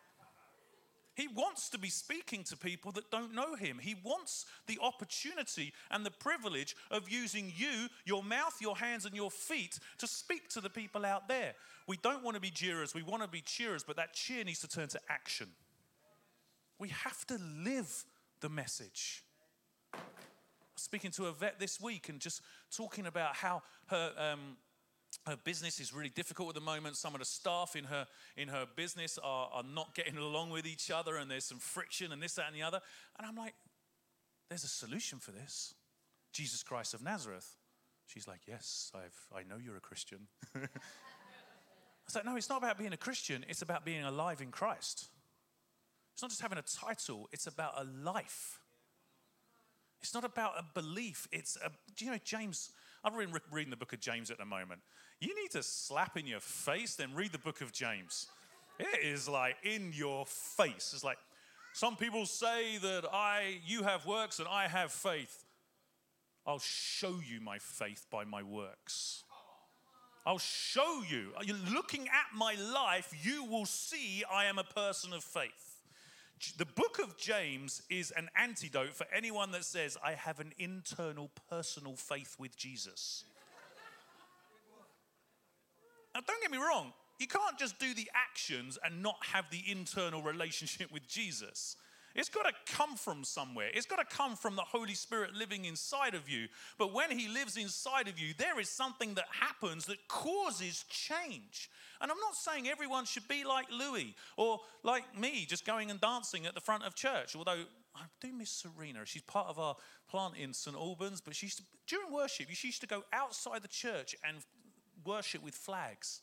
He 1.20 1.28
wants 1.28 1.68
to 1.72 1.78
be 1.78 1.90
speaking 1.90 2.46
to 2.46 2.56
people 2.56 2.94
that 2.94 3.12
don't 3.12 3.36
know 3.36 3.54
him. 3.54 3.78
He 3.82 3.94
wants 4.06 4.46
the 4.68 4.80
opportunity 4.82 5.74
and 5.92 6.06
the 6.06 6.12
privilege 6.12 6.78
of 6.92 7.10
using 7.10 7.52
you, 7.58 7.90
your 8.06 8.24
mouth, 8.24 8.56
your 8.62 8.78
hands, 8.78 9.04
and 9.04 9.14
your 9.14 9.30
feet 9.30 9.80
to 9.98 10.08
speak 10.08 10.48
to 10.52 10.62
the 10.62 10.70
people 10.70 11.06
out 11.06 11.28
there. 11.28 11.56
We 11.90 11.98
don't 11.98 12.24
want 12.24 12.36
to 12.36 12.40
be 12.40 12.52
jeerers, 12.52 12.96
we 12.96 13.04
want 13.04 13.22
to 13.22 13.28
be 13.28 13.42
cheerers, 13.42 13.84
but 13.84 13.98
that 13.98 14.14
cheer 14.14 14.46
needs 14.46 14.62
to 14.62 14.70
turn 14.70 14.88
to 14.88 15.00
action. 15.10 15.48
We 16.78 16.88
have 16.88 17.28
to 17.28 17.38
live 17.66 18.06
the 18.40 18.48
message. 18.48 19.26
Speaking 20.78 21.12
to 21.12 21.26
a 21.26 21.34
vet 21.34 21.60
this 21.60 21.82
week 21.82 22.08
and 22.08 22.22
just 22.22 22.42
talking 22.74 23.06
about 23.06 23.36
how 23.36 23.62
her. 23.88 24.14
Um, 24.18 24.56
her 25.30 25.38
business 25.38 25.80
is 25.80 25.94
really 25.94 26.10
difficult 26.10 26.50
at 26.50 26.56
the 26.56 26.62
moment. 26.62 26.98
Some 26.98 27.14
of 27.14 27.20
the 27.20 27.26
staff 27.26 27.76
in 27.76 27.86
her 27.86 28.08
in 28.36 28.48
her 28.48 28.66
business 28.76 29.18
are, 29.24 29.50
are 29.54 29.64
not 29.64 29.96
getting 29.96 30.18
along 30.18 30.50
with 30.50 30.66
each 30.66 30.92
other, 30.92 31.18
and 31.18 31.30
there's 31.30 31.46
some 31.46 31.60
friction 31.60 32.12
and 32.12 32.22
this, 32.22 32.36
that, 32.36 32.48
and 32.48 32.56
the 32.56 32.64
other. 32.64 32.82
And 33.18 33.28
I'm 33.28 33.36
like, 33.36 33.54
there's 34.50 34.64
a 34.64 34.68
solution 34.68 35.20
for 35.20 35.32
this. 35.32 35.74
Jesus 36.34 36.64
Christ 36.64 36.94
of 36.94 37.04
Nazareth. 37.04 37.56
She's 38.06 38.28
like, 38.28 38.42
yes, 38.48 38.92
I've, 38.96 39.38
I 39.38 39.44
know 39.44 39.58
you're 39.64 39.78
a 39.78 39.82
Christian. 39.82 40.28
I 40.56 40.68
like, 42.16 42.26
no, 42.26 42.36
it's 42.36 42.50
not 42.50 42.58
about 42.58 42.80
being 42.80 42.94
a 42.94 42.98
Christian. 42.98 43.46
It's 43.48 43.62
about 43.62 43.86
being 43.86 44.04
alive 44.04 44.42
in 44.42 44.50
Christ. 44.50 45.10
It's 46.14 46.24
not 46.24 46.32
just 46.32 46.42
having 46.42 46.58
a 46.58 46.64
title. 46.64 47.30
It's 47.32 47.46
about 47.46 47.74
a 47.78 47.84
life. 47.84 48.60
It's 50.02 50.14
not 50.14 50.24
about 50.24 50.54
a 50.58 50.64
belief. 50.74 51.28
It's 51.32 51.56
a, 51.64 51.70
do 51.96 52.06
you 52.06 52.12
know, 52.12 52.18
James, 52.24 52.72
I'm 53.04 53.16
reading 53.16 53.70
the 53.70 53.78
book 53.78 53.94
of 53.94 54.00
James 54.00 54.30
at 54.32 54.38
the 54.38 54.46
moment. 54.46 54.82
You 55.20 55.36
need 55.36 55.52
to 55.52 55.64
slap 55.64 56.18
in 56.18 56.28
your 56.28 56.40
face, 56.40 56.96
then 56.96 57.14
read 57.14 57.32
the 57.32 57.40
book 57.40 57.62
of 57.62 57.72
James. 57.72 58.28
It 58.80 59.06
is 59.06 59.28
like 59.28 59.58
in 59.64 59.92
your 59.94 60.26
face. 60.26 60.92
It's 60.94 61.04
like 61.04 61.18
some 61.74 61.96
people 61.96 62.26
say 62.26 62.78
that 62.78 63.04
I, 63.12 63.60
you 63.66 63.84
have 63.84 64.06
works 64.06 64.40
and 64.40 64.48
I 64.48 64.68
have 64.68 64.92
faith. 64.92 65.46
I'll 66.46 66.60
show 66.60 67.20
you 67.26 67.42
my 67.42 67.60
faith 67.60 68.06
by 68.10 68.24
my 68.24 68.44
works. 68.44 69.24
I'll 70.26 70.40
show 70.40 71.04
you. 71.10 71.32
You're 71.44 71.58
looking 71.74 72.08
at 72.08 72.38
my 72.38 72.56
life, 72.56 73.14
you 73.24 73.46
will 73.46 73.66
see 73.66 74.24
I 74.32 74.46
am 74.46 74.58
a 74.58 74.64
person 74.64 75.14
of 75.14 75.24
faith. 75.24 75.69
The 76.58 76.66
book 76.66 77.00
of 77.04 77.18
James 77.18 77.82
is 77.90 78.12
an 78.12 78.30
antidote 78.36 78.94
for 78.94 79.06
anyone 79.14 79.52
that 79.52 79.66
says, 79.66 79.98
I 80.04 80.14
have 80.14 80.40
an 80.40 80.54
internal 80.58 81.30
personal 81.50 81.96
faith 81.96 82.36
with 82.40 82.56
Jesus. 82.56 83.26
now, 86.16 86.22
don't 86.26 86.42
get 86.42 86.52
me 86.52 86.58
wrong, 86.58 86.94
you 87.20 87.28
can't 87.28 87.58
just 87.58 87.78
do 87.80 87.94
the 87.94 88.10
actions 88.16 88.78
and 88.84 89.04
not 89.04 89.18
have 89.34 89.46
the 89.52 89.62
internal 89.70 90.22
relationship 90.22 90.92
with 90.92 91.08
Jesus. 91.08 91.76
It's 92.16 92.30
got 92.30 92.44
to 92.44 92.74
come 92.76 92.96
from 92.96 93.24
somewhere. 93.24 93.70
It's 93.74 93.86
got 93.86 93.98
to 93.98 94.16
come 94.16 94.36
from 94.36 94.56
the 94.56 94.64
Holy 94.64 94.94
Spirit 94.94 95.34
living 95.34 95.66
inside 95.66 96.16
of 96.16 96.28
you. 96.30 96.48
But 96.78 96.94
when 96.94 97.12
He 97.18 97.28
lives 97.28 97.56
inside 97.58 98.08
of 98.08 98.20
you, 98.20 98.34
there 98.38 98.60
is 98.60 98.70
something 98.70 99.14
that 99.16 99.26
happens 99.32 99.86
that 99.86 100.08
causes 100.08 100.86
change. 100.90 101.70
And 102.02 102.12
I'm 102.12 102.18
not 102.20 102.36
saying 102.36 102.68
everyone 102.68 103.06
should 103.06 103.28
be 103.28 103.44
like 103.44 103.68
Louis 103.72 104.16
or 104.38 104.60
like 104.84 105.18
me, 105.18 105.46
just 105.46 105.66
going 105.66 105.92
and 105.92 106.02
dancing 106.02 106.46
at 106.46 106.56
the 106.56 106.62
front 106.62 106.84
of 106.84 106.96
church, 106.96 107.36
although 107.36 107.66
I 107.96 108.04
do 108.22 108.32
miss 108.34 108.50
Serena. 108.50 109.06
She's 109.06 109.22
part 109.22 109.48
of 109.48 109.60
our 109.60 109.76
plant 110.10 110.36
in 110.38 110.54
St. 110.54 110.76
Albans, 110.76 111.22
but 111.22 111.36
she 111.36 111.48
used 111.48 111.58
to, 111.58 111.64
during 111.88 112.12
worship, 112.12 112.48
she 112.52 112.68
used 112.68 112.82
to 112.82 112.88
go 112.88 113.04
outside 113.12 113.62
the 113.62 113.68
church 113.68 114.16
and 114.24 114.38
worship 115.06 115.44
with 115.44 115.56
flags. 115.56 116.22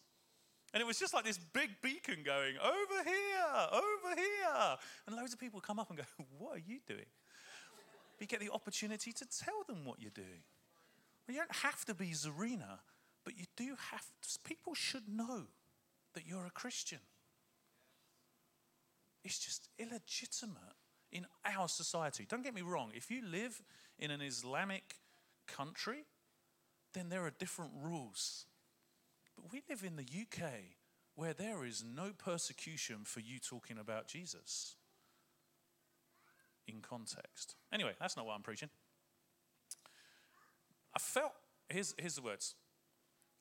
And 0.76 0.83
it 0.83 0.87
was 0.87 0.99
just 0.99 1.14
like 1.14 1.25
this 1.25 1.38
big 1.38 1.71
beacon 1.80 2.18
going, 2.23 2.56
over 2.59 3.02
here, 3.02 3.66
over 3.73 4.14
here. 4.14 4.76
And 5.06 5.16
loads 5.16 5.33
of 5.33 5.40
people 5.40 5.59
come 5.59 5.78
up 5.78 5.88
and 5.88 5.97
go, 5.99 6.04
What 6.38 6.56
are 6.56 6.62
you 6.66 6.80
doing? 6.87 7.06
But 8.18 8.21
you 8.21 8.26
get 8.26 8.40
the 8.40 8.52
opportunity 8.52 9.11
to 9.11 9.25
tell 9.25 9.62
them 9.66 9.87
what 9.87 10.02
you're 10.02 10.11
doing. 10.11 10.45
Well, 11.26 11.35
you 11.35 11.40
don't 11.40 11.56
have 11.62 11.87
to 11.87 11.95
be 11.95 12.09
Zarina, 12.09 12.80
but 13.25 13.38
you 13.38 13.47
do 13.56 13.75
have 13.90 14.04
to, 14.21 14.38
people 14.45 14.75
should 14.75 15.09
know 15.09 15.45
that 16.12 16.26
you're 16.26 16.45
a 16.45 16.50
Christian. 16.50 17.00
It's 19.25 19.38
just 19.38 19.71
illegitimate 19.78 20.76
in 21.11 21.25
our 21.47 21.68
society. 21.68 22.26
Don't 22.28 22.45
get 22.45 22.54
me 22.54 22.61
wrong, 22.61 22.90
if 22.95 23.11
you 23.11 23.23
live 23.25 23.62
in 23.99 24.11
an 24.11 24.21
Islamic 24.21 24.97
country, 25.47 26.04
then 26.92 27.09
there 27.09 27.25
are 27.25 27.33
different 27.38 27.71
rules. 27.83 28.45
But 29.37 29.52
we 29.52 29.62
live 29.69 29.85
in 29.85 29.97
the 29.97 30.02
UK 30.02 30.50
where 31.14 31.33
there 31.33 31.64
is 31.64 31.85
no 31.85 32.12
persecution 32.16 32.99
for 33.05 33.21
you 33.21 33.38
talking 33.38 33.78
about 33.78 34.07
Jesus 34.07 34.76
in 36.69 36.81
context. 36.81 37.55
Anyway, 37.73 37.93
that's 38.00 38.16
not 38.16 38.26
what 38.26 38.35
I'm 38.35 38.43
preaching. 38.43 38.69
I 40.95 40.99
felt, 40.99 41.33
here's, 41.69 41.95
here's 41.99 42.16
the 42.16 42.23
words. 42.23 42.55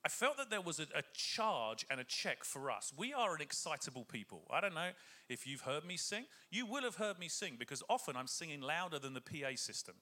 I 0.05 0.07
felt 0.07 0.37
that 0.37 0.51
there 0.51 0.61
was 0.61 0.79
a, 0.79 0.83
a, 0.95 1.01
charge 1.13 1.83
and 1.89 1.99
a 1.99 2.03
check 2.03 2.43
for 2.43 2.69
us. 2.69 2.93
We 2.95 3.11
are 3.11 3.33
an 3.33 3.41
excitable 3.41 4.05
people. 4.05 4.43
I 4.51 4.61
don't 4.61 4.75
know 4.75 4.91
if 5.29 5.47
you've 5.47 5.61
heard 5.61 5.83
me 5.83 5.97
sing. 5.97 6.25
You 6.51 6.67
will 6.67 6.83
have 6.83 6.95
heard 6.95 7.17
me 7.17 7.27
sing 7.27 7.55
because 7.57 7.81
often 7.89 8.15
I'm 8.15 8.27
singing 8.27 8.61
louder 8.61 8.99
than 8.99 9.15
the 9.15 9.21
PA 9.21 9.55
system. 9.55 9.95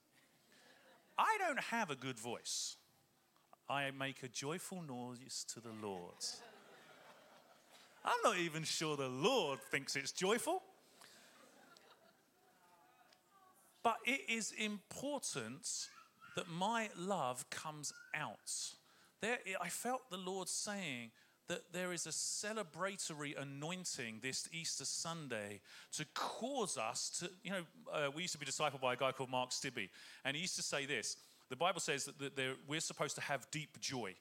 I 1.16 1.38
don't 1.38 1.60
have 1.60 1.90
a 1.90 1.96
good 1.96 2.18
voice. 2.18 2.76
I 3.68 3.90
make 3.98 4.22
a 4.22 4.28
joyful 4.28 4.82
noise 4.82 5.44
to 5.54 5.60
the 5.60 5.72
Lord. 5.82 6.14
I'm 8.04 8.12
not 8.22 8.38
even 8.38 8.64
sure 8.64 8.96
the 8.96 9.08
Lord 9.08 9.58
thinks 9.70 9.96
it's 9.96 10.12
joyful. 10.12 10.62
But 13.82 13.96
it 14.04 14.20
is 14.28 14.52
important 14.52 15.88
that 16.36 16.48
my 16.48 16.90
love 16.98 17.48
comes 17.50 17.92
out. 18.14 18.52
There, 19.20 19.38
I 19.60 19.68
felt 19.68 20.10
the 20.10 20.18
Lord 20.18 20.48
saying 20.48 21.10
that 21.48 21.72
there 21.72 21.92
is 21.92 22.06
a 22.06 22.10
celebratory 22.10 23.40
anointing 23.40 24.20
this 24.22 24.48
Easter 24.52 24.84
Sunday 24.84 25.60
to 25.92 26.06
cause 26.14 26.78
us 26.78 27.10
to, 27.20 27.30
you 27.42 27.50
know, 27.50 27.62
uh, 27.92 28.10
we 28.14 28.22
used 28.22 28.32
to 28.32 28.38
be 28.38 28.46
discipled 28.46 28.80
by 28.80 28.94
a 28.94 28.96
guy 28.96 29.12
called 29.12 29.30
Mark 29.30 29.50
Stibbe, 29.50 29.88
and 30.24 30.34
he 30.34 30.42
used 30.42 30.56
to 30.56 30.62
say 30.62 30.86
this 30.86 31.16
the 31.54 31.58
Bible 31.58 31.78
says 31.78 32.06
that, 32.06 32.56
we're 32.66 32.80
supposed 32.80 33.14
to 33.14 33.20
have 33.20 33.48
deep 33.52 33.80
joy, 33.80 34.16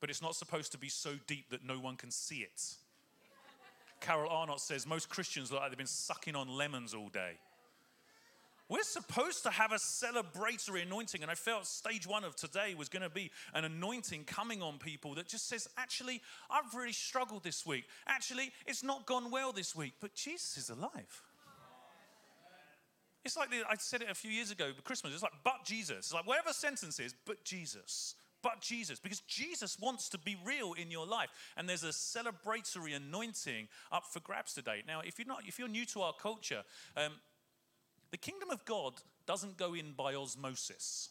but 0.00 0.08
it's 0.08 0.22
not 0.22 0.34
supposed 0.34 0.72
to 0.72 0.78
be 0.78 0.88
so 0.88 1.12
deep 1.26 1.50
that 1.50 1.62
no 1.62 1.78
one 1.78 1.96
can 1.96 2.10
see 2.10 2.36
it. 2.36 2.76
Carol 4.00 4.30
Arnott 4.30 4.60
says 4.60 4.86
most 4.86 5.10
Christians 5.10 5.52
look 5.52 5.60
like 5.60 5.70
they've 5.70 5.76
been 5.76 5.86
sucking 5.86 6.34
on 6.34 6.48
lemons 6.48 6.94
all 6.94 7.10
day. 7.10 7.32
We're 8.70 8.82
supposed 8.82 9.42
to 9.42 9.50
have 9.50 9.72
a 9.72 9.74
celebratory 9.74 10.84
anointing, 10.84 11.20
and 11.20 11.30
I 11.30 11.34
felt 11.34 11.66
stage 11.66 12.06
one 12.06 12.24
of 12.24 12.34
today 12.34 12.74
was 12.74 12.88
going 12.88 13.02
to 13.02 13.10
be 13.10 13.30
an 13.52 13.66
anointing 13.66 14.24
coming 14.24 14.62
on 14.62 14.78
people 14.78 15.16
that 15.16 15.28
just 15.28 15.46
says, 15.46 15.68
Actually, 15.76 16.22
I've 16.50 16.74
really 16.74 16.94
struggled 16.94 17.44
this 17.44 17.66
week. 17.66 17.84
Actually, 18.06 18.52
it's 18.66 18.82
not 18.82 19.04
gone 19.04 19.30
well 19.30 19.52
this 19.52 19.76
week, 19.76 19.92
but 20.00 20.14
Jesus 20.14 20.56
is 20.56 20.70
alive. 20.70 21.22
It's 23.24 23.36
like 23.36 23.50
the, 23.50 23.62
I 23.68 23.76
said 23.78 24.02
it 24.02 24.10
a 24.10 24.14
few 24.14 24.30
years 24.30 24.50
ago, 24.50 24.70
but 24.74 24.84
Christmas. 24.84 25.14
It's 25.14 25.22
like, 25.22 25.32
but 25.42 25.64
Jesus. 25.64 25.96
It's 25.98 26.14
like 26.14 26.26
whatever 26.26 26.52
sentence 26.52 27.00
is, 27.00 27.14
but 27.24 27.42
Jesus. 27.44 28.16
But 28.42 28.60
Jesus. 28.60 29.00
Because 29.00 29.20
Jesus 29.20 29.78
wants 29.80 30.10
to 30.10 30.18
be 30.18 30.36
real 30.44 30.74
in 30.74 30.90
your 30.90 31.06
life. 31.06 31.30
And 31.56 31.68
there's 31.68 31.84
a 31.84 31.88
celebratory 31.88 32.94
anointing 32.94 33.68
up 33.90 34.04
for 34.04 34.20
grabs 34.20 34.52
today. 34.52 34.82
Now, 34.86 35.00
if 35.00 35.18
you're 35.18 35.28
not, 35.28 35.42
if 35.46 35.58
you're 35.58 35.68
new 35.68 35.86
to 35.86 36.02
our 36.02 36.12
culture, 36.12 36.62
um, 36.96 37.12
the 38.10 38.18
kingdom 38.18 38.50
of 38.50 38.64
God 38.66 38.94
doesn't 39.26 39.56
go 39.56 39.72
in 39.72 39.92
by 39.96 40.14
osmosis. 40.14 41.08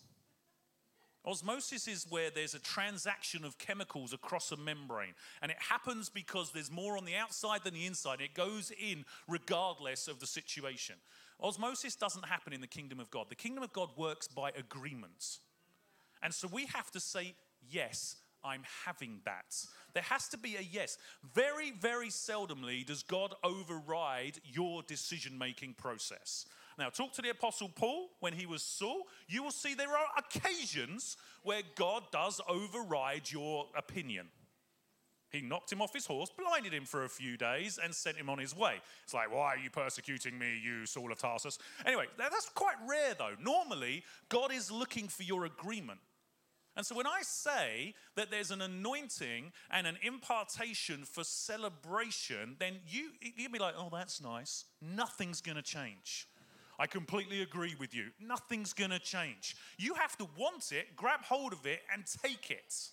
Osmosis 1.25 1.87
is 1.87 2.05
where 2.09 2.29
there's 2.29 2.53
a 2.53 2.59
transaction 2.59 3.45
of 3.45 3.57
chemicals 3.57 4.11
across 4.13 4.51
a 4.51 4.57
membrane. 4.57 5.13
And 5.41 5.51
it 5.51 5.57
happens 5.57 6.09
because 6.09 6.51
there's 6.51 6.69
more 6.69 6.97
on 6.97 7.05
the 7.05 7.15
outside 7.15 7.61
than 7.63 7.73
the 7.73 7.85
inside. 7.85 8.19
It 8.19 8.33
goes 8.33 8.71
in 8.71 9.05
regardless 9.27 10.07
of 10.07 10.19
the 10.19 10.27
situation. 10.27 10.95
Osmosis 11.43 11.95
doesn't 11.95 12.25
happen 12.25 12.53
in 12.53 12.61
the 12.61 12.67
kingdom 12.67 12.99
of 12.99 13.11
God. 13.11 13.25
The 13.29 13.35
kingdom 13.35 13.63
of 13.63 13.73
God 13.73 13.89
works 13.97 14.27
by 14.27 14.51
agreements. 14.57 15.41
And 16.21 16.33
so 16.33 16.47
we 16.51 16.65
have 16.67 16.89
to 16.91 16.99
say, 16.99 17.35
yes, 17.69 18.15
I'm 18.43 18.63
having 18.85 19.19
that. 19.25 19.55
There 19.93 20.03
has 20.03 20.27
to 20.29 20.37
be 20.37 20.55
a 20.55 20.61
yes. 20.61 20.97
Very, 21.33 21.71
very 21.71 22.09
seldomly 22.09 22.85
does 22.85 23.03
God 23.03 23.35
override 23.43 24.39
your 24.43 24.83
decision 24.83 25.37
making 25.37 25.75
process. 25.75 26.45
Now, 26.77 26.89
talk 26.89 27.13
to 27.13 27.21
the 27.21 27.29
Apostle 27.29 27.69
Paul 27.69 28.09
when 28.19 28.33
he 28.33 28.45
was 28.45 28.63
Saul. 28.63 29.03
You 29.27 29.43
will 29.43 29.51
see 29.51 29.75
there 29.75 29.95
are 29.95 30.07
occasions 30.17 31.17
where 31.43 31.61
God 31.75 32.03
does 32.11 32.41
override 32.47 33.31
your 33.31 33.67
opinion. 33.77 34.27
He 35.33 35.41
knocked 35.41 35.71
him 35.71 35.81
off 35.81 35.91
his 35.91 36.05
horse, 36.05 36.29
blinded 36.29 36.73
him 36.73 36.85
for 36.85 37.05
a 37.05 37.09
few 37.09 37.37
days, 37.37 37.79
and 37.83 37.93
sent 37.93 38.17
him 38.17 38.29
on 38.29 38.37
his 38.37 38.55
way. 38.55 38.75
It's 39.03 39.15
like, 39.15 39.33
why 39.33 39.55
are 39.55 39.57
you 39.57 39.71
persecuting 39.71 40.37
me, 40.37 40.61
you 40.63 40.85
Saul 40.85 41.11
of 41.11 41.17
Tarsus? 41.17 41.57
Anyway, 41.87 42.05
that's 42.17 42.49
quite 42.49 42.75
rare 42.87 43.15
though. 43.17 43.33
Normally, 43.41 44.03
God 44.29 44.53
is 44.53 44.69
looking 44.71 45.07
for 45.07 45.23
your 45.23 45.45
agreement. 45.45 45.99
And 46.75 46.85
so 46.85 46.95
when 46.95 47.07
I 47.07 47.21
say 47.23 47.95
that 48.15 48.29
there's 48.29 48.51
an 48.51 48.61
anointing 48.61 49.51
and 49.71 49.87
an 49.87 49.97
impartation 50.03 51.03
for 51.03 51.23
celebration, 51.23 52.55
then 52.59 52.75
you, 52.87 53.09
you'd 53.35 53.51
be 53.51 53.59
like, 53.59 53.75
oh, 53.77 53.89
that's 53.91 54.21
nice. 54.21 54.65
Nothing's 54.81 55.41
going 55.41 55.55
to 55.55 55.63
change. 55.63 56.27
I 56.79 56.87
completely 56.87 57.41
agree 57.41 57.75
with 57.79 57.93
you. 57.93 58.07
Nothing's 58.19 58.73
going 58.73 58.89
to 58.91 58.99
change. 58.99 59.55
You 59.77 59.93
have 59.95 60.15
to 60.17 60.27
want 60.37 60.71
it, 60.71 60.95
grab 60.95 61.21
hold 61.23 61.53
of 61.53 61.65
it, 61.65 61.81
and 61.91 62.03
take 62.23 62.49
it. 62.51 62.89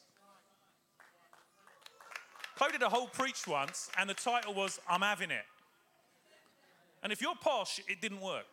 Chloe 2.61 2.73
did 2.73 2.83
a 2.83 2.91
whole 2.91 3.07
preach 3.07 3.49
once, 3.49 3.89
and 3.97 4.11
the 4.11 4.13
title 4.13 4.53
was 4.53 4.79
I'm 4.87 5.01
having 5.01 5.31
it. 5.31 5.47
And 7.03 7.11
if 7.11 7.23
you're 7.23 7.35
posh, 7.35 7.81
it 7.89 8.03
didn't 8.03 8.21
work. 8.21 8.45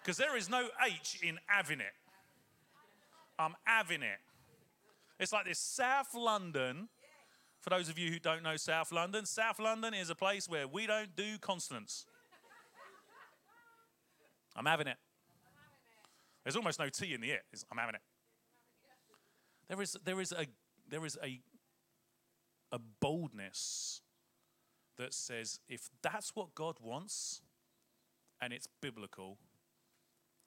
Because 0.00 0.16
there 0.16 0.36
is 0.36 0.48
no 0.48 0.68
H 0.86 1.18
in 1.24 1.40
having 1.46 1.80
it. 1.80 1.92
I'm 3.36 3.56
having 3.64 4.02
it. 4.02 4.20
It's 5.18 5.32
like 5.32 5.44
this 5.44 5.58
South 5.58 6.14
London. 6.14 6.88
For 7.58 7.70
those 7.70 7.88
of 7.88 7.98
you 7.98 8.12
who 8.12 8.20
don't 8.20 8.44
know 8.44 8.56
South 8.56 8.92
London, 8.92 9.26
South 9.26 9.58
London 9.58 9.92
is 9.92 10.08
a 10.08 10.14
place 10.14 10.48
where 10.48 10.68
we 10.68 10.86
don't 10.86 11.16
do 11.16 11.38
consonants. 11.40 12.06
I'm 14.54 14.66
having 14.66 14.86
it. 14.86 14.98
There's 16.44 16.54
almost 16.54 16.78
no 16.78 16.88
T 16.88 17.12
in 17.12 17.22
the 17.22 17.30
it. 17.32 17.42
I'm 17.72 17.78
having 17.78 17.96
it. 17.96 18.02
There 19.68 19.82
is, 19.82 19.96
there 20.04 20.20
is, 20.20 20.30
a, 20.30 20.46
there 20.88 21.04
is 21.04 21.18
a, 21.24 21.40
a 22.72 22.78
boldness 23.00 24.00
that 24.96 25.14
says 25.14 25.60
if 25.68 25.90
that's 26.02 26.34
what 26.34 26.54
God 26.54 26.76
wants 26.80 27.42
and 28.40 28.52
it's 28.52 28.66
biblical, 28.80 29.38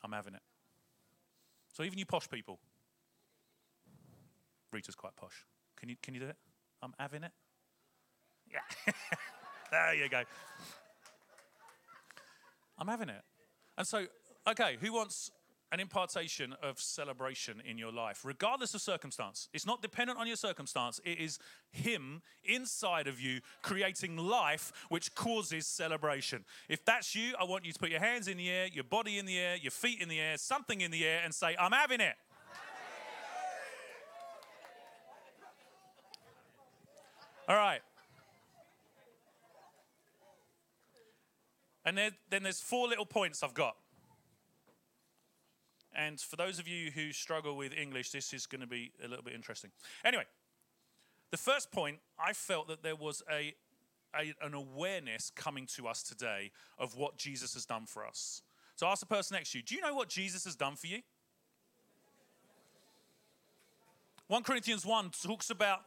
I'm 0.03 0.11
having 0.11 0.33
it. 0.33 0.41
So 1.73 1.83
even 1.83 1.97
you 1.97 2.05
posh 2.05 2.29
people, 2.29 2.59
Rita's 4.71 4.95
quite 4.95 5.15
posh. 5.15 5.45
Can 5.77 5.89
you, 5.89 5.95
can 6.01 6.13
you 6.13 6.19
do 6.19 6.27
it? 6.27 6.37
I'm 6.81 6.93
having 6.99 7.23
it. 7.23 7.31
Yeah. 8.51 8.93
there 9.71 9.95
you 9.95 10.09
go. 10.09 10.23
I'm 12.77 12.87
having 12.87 13.09
it. 13.09 13.21
And 13.77 13.87
so, 13.87 14.05
okay, 14.47 14.77
who 14.79 14.93
wants 14.93 15.31
an 15.71 15.79
impartation 15.79 16.53
of 16.61 16.79
celebration 16.79 17.61
in 17.67 17.77
your 17.77 17.91
life, 17.91 18.23
regardless 18.23 18.73
of 18.73 18.81
circumstance? 18.81 19.49
It's 19.53 19.65
not 19.65 19.81
dependent 19.81 20.19
on 20.19 20.27
your 20.27 20.35
circumstance, 20.35 20.99
it 21.03 21.19
is 21.19 21.39
Him 21.71 22.21
inside 22.43 23.07
of 23.07 23.19
you 23.19 23.41
creating 23.61 24.17
life 24.17 24.71
which 24.89 25.13
causes 25.15 25.67
celebration. 25.67 26.45
If 26.69 26.85
that's 26.85 27.15
you, 27.15 27.33
I 27.39 27.43
want 27.43 27.65
you 27.65 27.73
to 27.73 27.79
put 27.79 27.89
your 27.89 27.99
hands 27.99 28.27
in 28.27 28.37
the 28.37 28.49
air, 28.49 28.67
your 28.67 28.83
body 28.83 29.17
in 29.17 29.25
the 29.25 29.37
air, 29.37 29.55
your 29.55 29.71
feet 29.71 30.01
in 30.01 30.09
the 30.09 30.19
air, 30.19 30.37
something 30.37 30.81
in 30.81 30.91
the 30.91 31.05
air, 31.05 31.21
and 31.23 31.33
say, 31.33 31.55
I'm 31.59 31.71
having 31.71 32.01
it. 32.01 32.15
All 37.47 37.55
right. 37.55 37.81
And 41.85 41.95
then, 41.95 42.11
then 42.31 42.41
there's 42.41 42.59
four 42.59 42.87
little 42.87 43.05
points 43.05 43.43
I've 43.43 43.53
got. 43.53 43.75
And 45.95 46.19
for 46.19 46.35
those 46.35 46.59
of 46.59 46.67
you 46.67 46.91
who 46.91 47.13
struggle 47.13 47.55
with 47.55 47.73
English, 47.73 48.11
this 48.11 48.33
is 48.33 48.45
going 48.45 48.61
to 48.61 48.67
be 48.67 48.91
a 49.03 49.07
little 49.07 49.23
bit 49.23 49.33
interesting. 49.33 49.71
Anyway, 50.03 50.25
the 51.31 51.37
first 51.37 51.71
point, 51.71 51.99
I 52.19 52.33
felt 52.33 52.67
that 52.67 52.83
there 52.83 52.95
was 52.95 53.23
a, 53.31 53.55
a, 54.15 54.33
an 54.45 54.53
awareness 54.53 55.31
coming 55.35 55.67
to 55.75 55.87
us 55.87 56.03
today 56.03 56.51
of 56.77 56.95
what 56.95 57.17
Jesus 57.17 57.53
has 57.53 57.65
done 57.65 57.85
for 57.85 58.05
us. 58.05 58.41
So 58.75 58.87
ask 58.87 58.99
the 58.99 59.05
person 59.05 59.35
next 59.35 59.51
to 59.53 59.59
you, 59.59 59.63
do 59.63 59.75
you 59.75 59.81
know 59.81 59.95
what 59.95 60.09
Jesus 60.09 60.43
has 60.43 60.55
done 60.55 60.75
for 60.75 60.87
you? 60.87 60.99
1 64.27 64.43
Corinthians 64.43 64.85
1 64.85 65.11
talks 65.23 65.49
about 65.49 65.81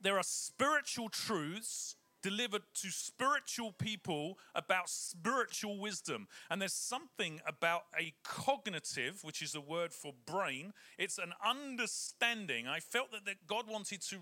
there 0.00 0.16
are 0.16 0.22
spiritual 0.22 1.08
truths 1.08 1.96
delivered 2.26 2.62
to 2.74 2.90
spiritual 2.90 3.70
people 3.70 4.36
about 4.52 4.88
spiritual 4.88 5.78
wisdom. 5.78 6.26
And 6.50 6.60
there's 6.60 6.72
something 6.72 7.40
about 7.46 7.82
a 7.96 8.14
cognitive, 8.24 9.20
which 9.22 9.42
is 9.42 9.54
a 9.54 9.60
word 9.60 9.92
for 9.92 10.12
brain, 10.26 10.72
it's 10.98 11.18
an 11.18 11.32
understanding. 11.46 12.66
I 12.66 12.80
felt 12.80 13.12
that, 13.12 13.26
that 13.26 13.46
God 13.46 13.66
wanted 13.70 14.00
to, 14.00 14.16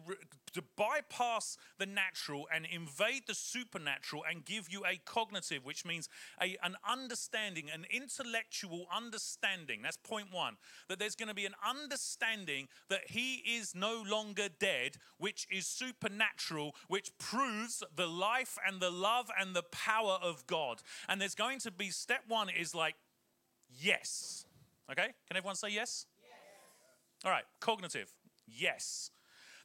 to 0.52 0.62
bypass 0.76 1.57
the 1.78 1.87
natural 1.87 2.46
and 2.55 2.66
invade 2.70 3.22
the 3.26 3.35
supernatural 3.35 4.22
and 4.31 4.44
give 4.44 4.70
you 4.70 4.83
a 4.85 5.00
cognitive, 5.07 5.64
which 5.64 5.87
means 5.87 6.11
a, 6.42 6.59
an 6.62 6.76
understanding, 6.87 7.70
an 7.72 7.87
intellectual 7.90 8.87
understanding. 8.94 9.81
That's 9.83 9.96
point 9.96 10.26
one. 10.31 10.57
That 10.90 10.98
there's 10.98 11.16
going 11.16 11.31
to 11.31 11.35
be 11.35 11.46
an 11.46 11.55
understanding 11.66 12.68
that 12.90 13.09
He 13.09 13.37
is 13.57 13.74
no 13.74 14.05
longer 14.07 14.48
dead, 14.59 14.98
which 15.16 15.46
is 15.50 15.66
supernatural, 15.66 16.74
which 16.88 17.16
proves 17.16 17.83
the 17.96 18.07
life 18.07 18.59
and 18.66 18.80
the 18.80 18.90
love 18.90 19.30
and 19.38 19.54
the 19.54 19.62
power 19.62 20.18
of 20.22 20.46
God. 20.46 20.83
And 21.09 21.20
there's 21.20 21.35
going 21.35 21.59
to 21.61 21.70
be 21.70 21.90
step 21.90 22.22
one 22.28 22.48
is 22.48 22.74
like, 22.74 22.94
yes. 23.80 24.46
Okay? 24.90 25.09
Can 25.28 25.37
everyone 25.37 25.57
say 25.57 25.68
yes? 25.68 26.07
yes. 26.22 27.24
All 27.24 27.30
right, 27.30 27.44
cognitive, 27.61 28.12
yes. 28.46 29.11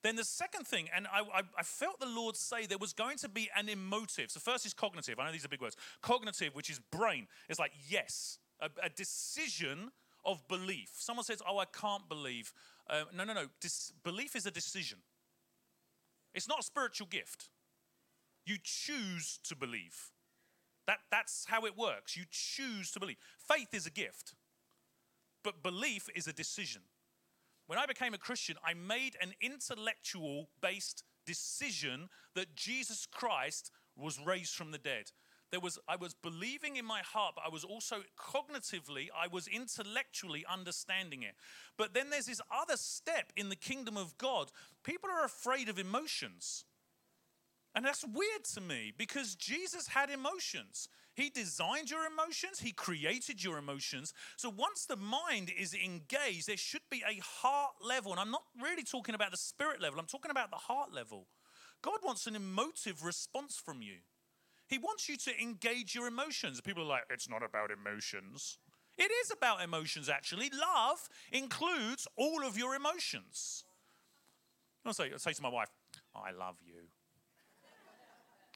Then 0.02 0.16
the 0.16 0.24
second 0.24 0.66
thing, 0.66 0.88
and 0.96 1.08
I, 1.08 1.20
I, 1.20 1.42
I, 1.58 1.64
felt 1.64 2.00
the 2.00 2.06
Lord 2.06 2.38
say 2.38 2.66
there 2.66 2.78
was 2.78 2.94
going 2.94 3.18
to 3.18 3.28
be 3.28 3.50
an 3.56 3.68
emotive. 3.68 4.32
So, 4.32 4.40
first 4.40 4.66
is 4.66 4.74
cognitive. 4.74 5.20
I 5.20 5.26
know 5.26 5.34
these 5.34 5.44
are 5.44 5.50
big 5.50 5.62
words. 5.62 5.76
Cognitive, 6.02 6.56
which 6.56 6.70
is 6.70 6.80
brain, 6.80 7.28
is 7.50 7.60
like 7.60 7.74
yes, 7.90 8.40
a, 8.62 8.70
a 8.82 8.90
decision 8.90 9.92
of 10.24 10.48
belief. 10.48 10.92
Someone 10.96 11.26
says, 11.26 11.42
Oh, 11.48 11.58
I 11.58 11.66
can't 11.66 12.08
believe. 12.08 12.54
Uh, 12.90 13.04
no, 13.16 13.26
no, 13.26 13.34
no. 13.34 13.46
Dis- 13.60 13.92
belief 14.04 14.36
is 14.36 14.46
a 14.46 14.52
decision, 14.52 15.00
it's 16.34 16.48
not 16.48 16.60
a 16.60 16.64
spiritual 16.64 17.08
gift. 17.08 17.50
You 18.50 18.58
choose 18.64 19.40
to 19.44 19.56
believe. 19.56 20.10
That, 20.88 20.98
that's 21.12 21.46
how 21.46 21.68
it 21.68 21.78
works. 21.78 22.18
You 22.18 22.24
choose 22.32 22.90
to 22.94 23.00
believe. 23.00 23.18
Faith 23.38 23.76
is 23.76 23.86
a 23.86 23.92
gift, 23.92 24.34
but 25.44 25.62
belief 25.62 26.10
is 26.16 26.28
a 26.28 26.34
decision. 26.34 26.82
When 27.68 27.78
I 27.78 27.86
became 27.86 28.16
a 28.16 28.18
Christian, 28.18 28.56
I 28.66 28.74
made 28.74 29.16
an 29.22 29.34
intellectual 29.40 30.50
based 30.64 31.04
decision 31.28 32.10
that 32.34 32.56
Jesus 32.56 33.06
Christ 33.06 33.70
was 33.96 34.20
raised 34.20 34.56
from 34.56 34.72
the 34.72 34.80
dead. 34.80 35.12
There 35.52 35.60
was 35.60 35.78
I 35.88 35.96
was 35.96 36.16
believing 36.16 36.78
in 36.78 36.86
my 36.86 37.02
heart, 37.02 37.36
but 37.36 37.44
I 37.46 37.50
was 37.50 37.64
also 37.64 37.98
cognitively, 38.20 39.10
I 39.16 39.28
was 39.28 39.48
intellectually 39.48 40.44
understanding 40.52 41.22
it. 41.22 41.36
But 41.78 41.94
then 41.94 42.10
there's 42.10 42.26
this 42.26 42.42
other 42.52 42.78
step 42.78 43.32
in 43.38 43.50
the 43.50 43.56
kingdom 43.56 43.96
of 43.96 44.18
God. 44.18 44.50
People 44.84 45.12
are 45.12 45.24
afraid 45.24 45.70
of 45.70 45.78
emotions. 45.78 46.66
And 47.76 47.86
that's 47.86 48.04
weird 48.04 48.44
to 48.56 48.62
me 48.62 48.94
because 48.98 49.36
Jesus 49.36 49.88
had 49.88 50.10
emotions. 50.10 50.90
He 51.14 51.30
designed 51.30 51.92
your 51.92 52.06
emotions, 52.06 52.60
He 52.60 52.72
created 52.72 53.44
your 53.44 53.58
emotions. 53.58 54.14
So 54.38 54.50
once 54.50 54.86
the 54.86 54.96
mind 54.96 55.52
is 55.58 55.74
engaged, 55.74 56.48
there 56.48 56.58
should 56.58 56.82
be 56.90 57.04
a 57.08 57.22
heart 57.22 57.74
level. 57.86 58.12
And 58.12 58.20
I'm 58.20 58.32
not 58.32 58.44
really 58.62 58.84
talking 58.84 59.16
about 59.16 59.32
the 59.32 59.38
spirit 59.38 59.82
level, 59.82 60.00
I'm 60.00 60.08
talking 60.08 60.32
about 60.32 60.50
the 60.50 60.58
heart 60.58 60.94
level. 60.94 61.28
God 61.82 62.00
wants 62.04 62.28
an 62.28 62.36
emotive 62.36 63.04
response 63.04 63.56
from 63.58 63.82
you. 63.82 63.98
He 64.68 64.78
wants 64.78 65.10
you 65.10 65.18
to 65.18 65.42
engage 65.42 65.96
your 65.96 66.08
emotions. 66.08 66.62
People 66.62 66.84
are 66.84 66.88
like, 66.88 67.04
it's 67.10 67.30
not 67.30 67.42
about 67.44 67.72
emotions. 67.72 68.58
It 68.98 69.12
is 69.24 69.32
about 69.32 69.64
emotions, 69.64 70.10
actually. 70.10 70.52
Love 70.52 71.08
includes 71.32 72.08
all 72.18 72.46
of 72.46 72.58
your 72.58 72.76
emotions. 72.76 73.64
I'll 74.86 74.94
say, 74.94 75.10
I'll 75.12 75.20
say 75.20 75.34
to 75.34 75.42
my 75.42 75.50
wife, 75.50 75.70
I 76.14 76.32
love 76.32 76.58
you. 76.66 76.84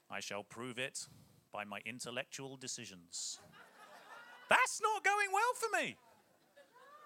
I 0.10 0.20
shall 0.20 0.44
prove 0.44 0.78
it 0.78 1.08
by 1.52 1.64
my 1.64 1.80
intellectual 1.86 2.58
decisions. 2.58 3.40
That's 4.50 4.82
not 4.82 5.04
going 5.04 5.30
well 5.32 5.54
for 5.56 5.84
me. 5.84 5.98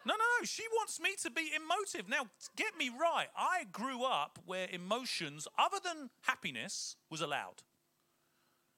No, 0.05 0.13
no, 0.13 0.23
no. 0.39 0.45
She 0.45 0.63
wants 0.71 1.01
me 1.01 1.11
to 1.21 1.29
be 1.29 1.51
emotive. 1.55 2.09
Now, 2.09 2.27
get 2.55 2.77
me 2.77 2.89
right. 2.89 3.27
I 3.35 3.65
grew 3.71 4.03
up 4.03 4.39
where 4.45 4.67
emotions, 4.71 5.47
other 5.59 5.77
than 5.83 6.09
happiness, 6.21 6.95
was 7.09 7.21
allowed. 7.21 7.63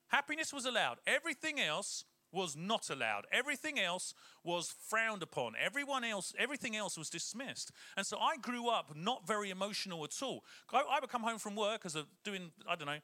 Happiness 0.07 0.51
was 0.51 0.65
allowed. 0.65 0.97
Everything 1.05 1.59
else 1.59 2.03
was 2.31 2.55
not 2.55 2.89
allowed. 2.89 3.25
Everything 3.31 3.79
else 3.79 4.13
was 4.43 4.73
frowned 4.87 5.23
upon. 5.23 5.53
Everyone 5.59 6.03
else, 6.03 6.33
everything 6.37 6.75
else 6.75 6.97
was 6.97 7.09
dismissed. 7.09 7.71
And 7.95 8.05
so 8.05 8.17
I 8.17 8.37
grew 8.37 8.69
up 8.69 8.95
not 8.95 9.27
very 9.27 9.49
emotional 9.49 10.03
at 10.03 10.15
all. 10.21 10.43
I, 10.71 10.81
I 10.81 10.99
would 10.99 11.09
come 11.09 11.23
home 11.23 11.39
from 11.39 11.55
work 11.55 11.85
as 11.85 11.95
a 11.95 12.05
doing, 12.23 12.51
I 12.67 12.75
don't 12.75 12.87
know, 12.87 12.99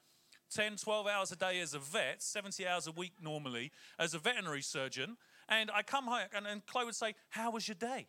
10, 0.53 0.77
12 0.77 1.07
hours 1.07 1.31
a 1.31 1.35
day 1.35 1.59
as 1.59 1.73
a 1.73 1.79
vet, 1.79 2.21
70 2.21 2.65
hours 2.67 2.87
a 2.87 2.91
week 2.91 3.13
normally 3.21 3.71
as 3.99 4.13
a 4.13 4.19
veterinary 4.19 4.61
surgeon. 4.61 5.17
And 5.49 5.69
I 5.71 5.81
come 5.81 6.05
home 6.05 6.27
and, 6.35 6.47
and 6.47 6.65
Chloe 6.65 6.85
would 6.85 6.95
say, 6.95 7.15
How 7.29 7.51
was 7.51 7.67
your 7.67 7.75
day? 7.75 8.07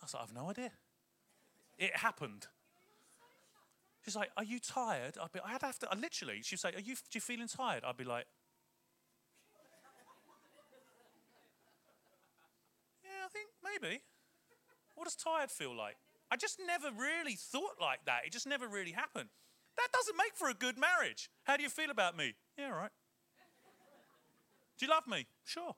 I 0.00 0.04
was 0.04 0.14
like, 0.14 0.22
I've 0.22 0.34
no 0.34 0.50
idea. 0.50 0.72
It 1.78 1.96
happened. 1.96 2.46
She's 4.04 4.16
like, 4.16 4.30
Are 4.36 4.44
you 4.44 4.58
tired? 4.60 5.16
I'd 5.22 5.32
be, 5.32 5.40
I'd 5.44 5.62
have 5.62 5.78
to, 5.80 5.88
I 5.90 5.96
literally, 5.96 6.40
she'd 6.42 6.58
say, 6.60 6.70
Are 6.74 6.80
you, 6.80 6.94
you 7.12 7.20
feeling 7.20 7.48
tired? 7.48 7.84
I'd 7.84 7.96
be 7.96 8.04
like, 8.04 8.26
Yeah, 13.04 13.24
I 13.24 13.28
think 13.28 13.48
maybe. 13.62 14.02
What 14.94 15.04
does 15.04 15.16
tired 15.16 15.50
feel 15.50 15.76
like? 15.76 15.96
I 16.30 16.36
just 16.36 16.58
never 16.66 16.88
really 16.90 17.34
thought 17.34 17.76
like 17.80 18.04
that. 18.06 18.22
It 18.26 18.32
just 18.32 18.46
never 18.46 18.66
really 18.66 18.92
happened. 18.92 19.28
That 19.76 19.88
doesn't 19.92 20.16
make 20.16 20.34
for 20.34 20.48
a 20.48 20.54
good 20.54 20.78
marriage. 20.78 21.28
How 21.44 21.56
do 21.56 21.62
you 21.62 21.68
feel 21.68 21.90
about 21.90 22.16
me? 22.16 22.34
Yeah, 22.58 22.66
all 22.66 22.78
right. 22.78 22.90
Do 24.78 24.86
you 24.86 24.90
love 24.90 25.06
me? 25.06 25.26
Sure. 25.44 25.74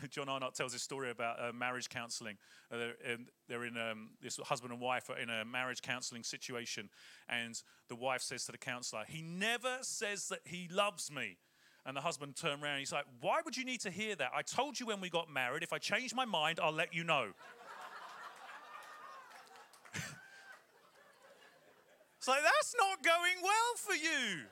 John 0.10 0.28
Arnott 0.28 0.54
tells 0.54 0.72
this 0.72 0.82
story 0.82 1.10
about 1.10 1.40
uh, 1.40 1.52
marriage 1.52 1.88
counseling. 1.88 2.36
Uh, 2.70 2.78
they're 2.78 3.12
in, 3.12 3.26
they're 3.48 3.64
in 3.64 3.76
um, 3.76 4.10
this 4.20 4.38
husband 4.44 4.72
and 4.72 4.80
wife 4.80 5.10
are 5.10 5.18
in 5.18 5.30
a 5.30 5.44
marriage 5.44 5.82
counseling 5.82 6.22
situation, 6.22 6.88
and 7.28 7.60
the 7.88 7.96
wife 7.96 8.22
says 8.22 8.44
to 8.46 8.52
the 8.52 8.58
counselor, 8.58 9.02
"He 9.06 9.22
never 9.22 9.78
says 9.82 10.28
that 10.28 10.40
he 10.44 10.68
loves 10.70 11.10
me." 11.10 11.38
And 11.84 11.96
the 11.96 12.00
husband 12.00 12.36
turned 12.36 12.62
around. 12.62 12.74
And 12.74 12.80
he's 12.80 12.92
like, 12.92 13.06
"Why 13.20 13.40
would 13.44 13.56
you 13.56 13.64
need 13.64 13.80
to 13.80 13.90
hear 13.90 14.14
that? 14.16 14.30
I 14.34 14.42
told 14.42 14.78
you 14.78 14.86
when 14.86 15.00
we 15.00 15.10
got 15.10 15.28
married. 15.28 15.62
If 15.62 15.72
I 15.72 15.78
change 15.78 16.14
my 16.14 16.24
mind, 16.24 16.60
I'll 16.62 16.72
let 16.72 16.94
you 16.94 17.04
know." 17.04 17.32
So 22.22 22.30
that's 22.30 22.72
not 22.78 23.02
going 23.02 23.42
well 23.42 23.74
for 23.76 23.94
you. 23.94 24.42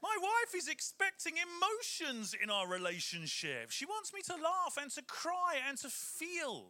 My 0.00 0.16
wife 0.22 0.54
is 0.54 0.68
expecting 0.68 1.34
emotions 1.34 2.32
in 2.40 2.48
our 2.48 2.68
relationship. 2.68 3.72
She 3.72 3.84
wants 3.84 4.12
me 4.14 4.20
to 4.26 4.34
laugh 4.34 4.78
and 4.80 4.88
to 4.92 5.02
cry 5.02 5.56
and 5.68 5.76
to 5.78 5.88
feel. 5.88 6.66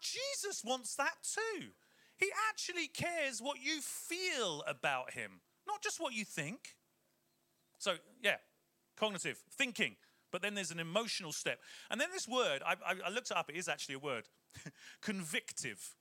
Jesus 0.00 0.62
wants 0.64 0.94
that 0.94 1.16
too. 1.24 1.66
He 2.16 2.28
actually 2.48 2.86
cares 2.86 3.42
what 3.42 3.56
you 3.60 3.80
feel 3.80 4.62
about 4.64 5.14
him, 5.14 5.40
not 5.66 5.82
just 5.82 5.98
what 5.98 6.14
you 6.14 6.24
think. 6.24 6.76
So, 7.78 7.96
yeah, 8.22 8.36
cognitive, 8.96 9.42
thinking. 9.50 9.96
But 10.30 10.40
then 10.40 10.54
there's 10.54 10.70
an 10.70 10.78
emotional 10.78 11.32
step. 11.32 11.58
And 11.90 12.00
then 12.00 12.10
this 12.12 12.28
word, 12.28 12.62
I, 12.64 12.74
I, 12.86 12.94
I 13.06 13.10
looked 13.10 13.32
it 13.32 13.36
up, 13.36 13.50
it 13.50 13.56
is 13.56 13.68
actually 13.68 13.96
a 13.96 13.98
word 13.98 14.28
convictive. 15.02 15.96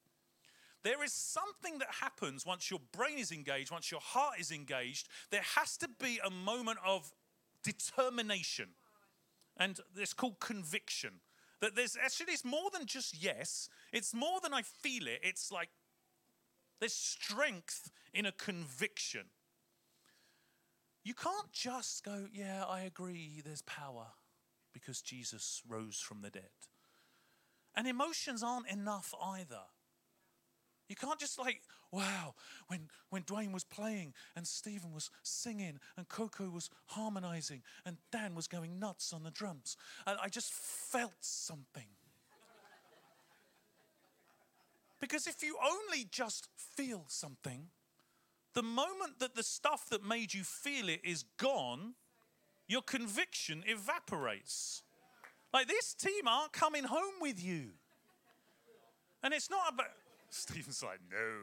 There 0.85 1.03
is 1.03 1.13
something 1.13 1.79
that 1.79 1.87
happens 1.99 2.45
once 2.45 2.69
your 2.69 2.79
brain 2.91 3.17
is 3.17 3.31
engaged, 3.31 3.71
once 3.71 3.89
your 3.89 3.99
heart 3.99 4.39
is 4.39 4.51
engaged. 4.51 5.07
There 5.31 5.41
has 5.55 5.77
to 5.77 5.89
be 5.99 6.19
a 6.23 6.29
moment 6.29 6.77
of 6.85 7.11
determination. 7.63 8.69
And 9.57 9.79
it's 9.97 10.13
called 10.13 10.39
conviction. 10.39 11.21
That 11.59 11.75
there's 11.75 11.97
actually, 11.99 12.33
it's 12.33 12.45
more 12.45 12.69
than 12.71 12.85
just 12.85 13.19
yes, 13.19 13.67
it's 13.91 14.13
more 14.13 14.39
than 14.43 14.53
I 14.53 14.61
feel 14.61 15.07
it. 15.07 15.21
It's 15.23 15.51
like 15.51 15.69
there's 16.79 16.93
strength 16.93 17.89
in 18.13 18.27
a 18.27 18.31
conviction. 18.31 19.23
You 21.03 21.15
can't 21.15 21.51
just 21.51 22.03
go, 22.03 22.27
yeah, 22.31 22.63
I 22.63 22.81
agree, 22.81 23.41
there's 23.43 23.63
power 23.63 24.09
because 24.71 25.01
Jesus 25.01 25.63
rose 25.67 25.99
from 25.99 26.21
the 26.21 26.29
dead. 26.29 26.51
And 27.75 27.87
emotions 27.87 28.43
aren't 28.43 28.69
enough 28.69 29.15
either. 29.19 29.63
You 30.87 30.95
can't 30.95 31.19
just 31.19 31.39
like, 31.39 31.61
wow, 31.91 32.35
when, 32.67 32.89
when 33.09 33.23
Dwayne 33.23 33.51
was 33.51 33.63
playing 33.63 34.13
and 34.35 34.45
Stephen 34.45 34.93
was 34.93 35.09
singing 35.23 35.79
and 35.97 36.07
Coco 36.07 36.49
was 36.49 36.69
harmonizing 36.87 37.63
and 37.85 37.97
Dan 38.11 38.35
was 38.35 38.47
going 38.47 38.79
nuts 38.79 39.13
on 39.13 39.23
the 39.23 39.31
drums, 39.31 39.77
and 40.05 40.17
I 40.21 40.29
just 40.29 40.51
felt 40.51 41.15
something. 41.21 41.87
because 45.01 45.27
if 45.27 45.43
you 45.43 45.55
only 45.63 46.07
just 46.09 46.47
feel 46.57 47.05
something, 47.07 47.67
the 48.55 48.63
moment 48.63 49.19
that 49.19 49.35
the 49.35 49.43
stuff 49.43 49.87
that 49.89 50.03
made 50.03 50.33
you 50.33 50.43
feel 50.43 50.89
it 50.89 51.01
is 51.03 51.23
gone, 51.37 51.93
your 52.67 52.81
conviction 52.81 53.63
evaporates. 53.67 54.81
Like 55.53 55.67
this 55.67 55.93
team 55.93 56.27
aren't 56.27 56.53
coming 56.53 56.85
home 56.85 57.13
with 57.21 57.43
you. 57.43 57.71
And 59.21 59.33
it's 59.33 59.49
not 59.49 59.73
about 59.73 59.87
Stephen's 60.35 60.83
like, 60.83 60.99
no. 61.09 61.39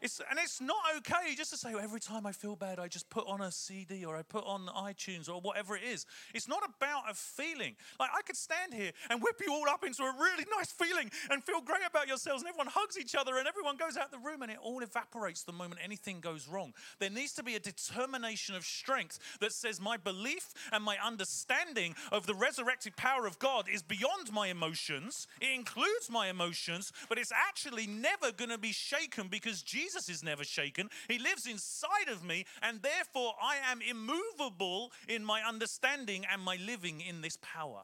It's, 0.00 0.20
and 0.30 0.38
it's 0.38 0.60
not 0.60 0.78
okay 0.98 1.34
just 1.36 1.50
to 1.50 1.58
say, 1.58 1.74
well, 1.74 1.82
every 1.82 2.00
time 2.00 2.24
I 2.24 2.32
feel 2.32 2.56
bad, 2.56 2.78
I 2.78 2.88
just 2.88 3.10
put 3.10 3.26
on 3.26 3.42
a 3.42 3.52
CD 3.52 4.04
or 4.04 4.16
I 4.16 4.22
put 4.22 4.44
on 4.44 4.66
iTunes 4.66 5.28
or 5.28 5.40
whatever 5.40 5.76
it 5.76 5.82
is. 5.82 6.06
It's 6.34 6.48
not 6.48 6.62
about 6.64 7.02
a 7.10 7.14
feeling. 7.14 7.76
Like, 7.98 8.10
I 8.16 8.22
could 8.22 8.36
stand 8.36 8.72
here 8.72 8.92
and 9.10 9.22
whip 9.22 9.40
you 9.44 9.52
all 9.52 9.68
up 9.68 9.84
into 9.84 10.02
a 10.02 10.12
really 10.18 10.46
nice 10.56 10.72
feeling 10.72 11.10
and 11.30 11.44
feel 11.44 11.60
great 11.60 11.82
about 11.86 12.08
yourselves, 12.08 12.42
and 12.42 12.48
everyone 12.48 12.68
hugs 12.72 12.98
each 12.98 13.14
other 13.14 13.36
and 13.36 13.46
everyone 13.46 13.76
goes 13.76 13.98
out 13.98 14.10
the 14.10 14.18
room 14.18 14.40
and 14.40 14.50
it 14.50 14.58
all 14.62 14.80
evaporates 14.82 15.42
the 15.42 15.52
moment 15.52 15.80
anything 15.84 16.20
goes 16.20 16.48
wrong. 16.48 16.72
There 16.98 17.10
needs 17.10 17.34
to 17.34 17.42
be 17.42 17.54
a 17.56 17.60
determination 17.60 18.54
of 18.54 18.64
strength 18.64 19.18
that 19.40 19.52
says, 19.52 19.80
my 19.80 19.98
belief 19.98 20.54
and 20.72 20.82
my 20.82 20.96
understanding 21.04 21.94
of 22.10 22.26
the 22.26 22.34
resurrected 22.34 22.96
power 22.96 23.26
of 23.26 23.38
God 23.38 23.66
is 23.70 23.82
beyond 23.82 24.32
my 24.32 24.48
emotions. 24.48 25.26
It 25.42 25.54
includes 25.54 26.08
my 26.10 26.28
emotions, 26.28 26.90
but 27.08 27.18
it's 27.18 27.32
actually 27.32 27.86
never 27.86 28.32
going 28.32 28.50
to 28.50 28.58
be 28.58 28.72
shaken 28.72 29.28
because 29.28 29.62
Jesus 29.62 29.89
Jesus 29.90 30.08
is 30.08 30.22
never 30.22 30.44
shaken. 30.44 30.88
He 31.08 31.18
lives 31.18 31.46
inside 31.46 32.08
of 32.10 32.24
me, 32.24 32.44
and 32.62 32.80
therefore 32.80 33.32
I 33.42 33.56
am 33.70 33.80
immovable 33.82 34.92
in 35.08 35.24
my 35.24 35.42
understanding 35.42 36.24
and 36.30 36.40
my 36.40 36.56
living 36.64 37.00
in 37.00 37.22
this 37.22 37.36
power. 37.42 37.82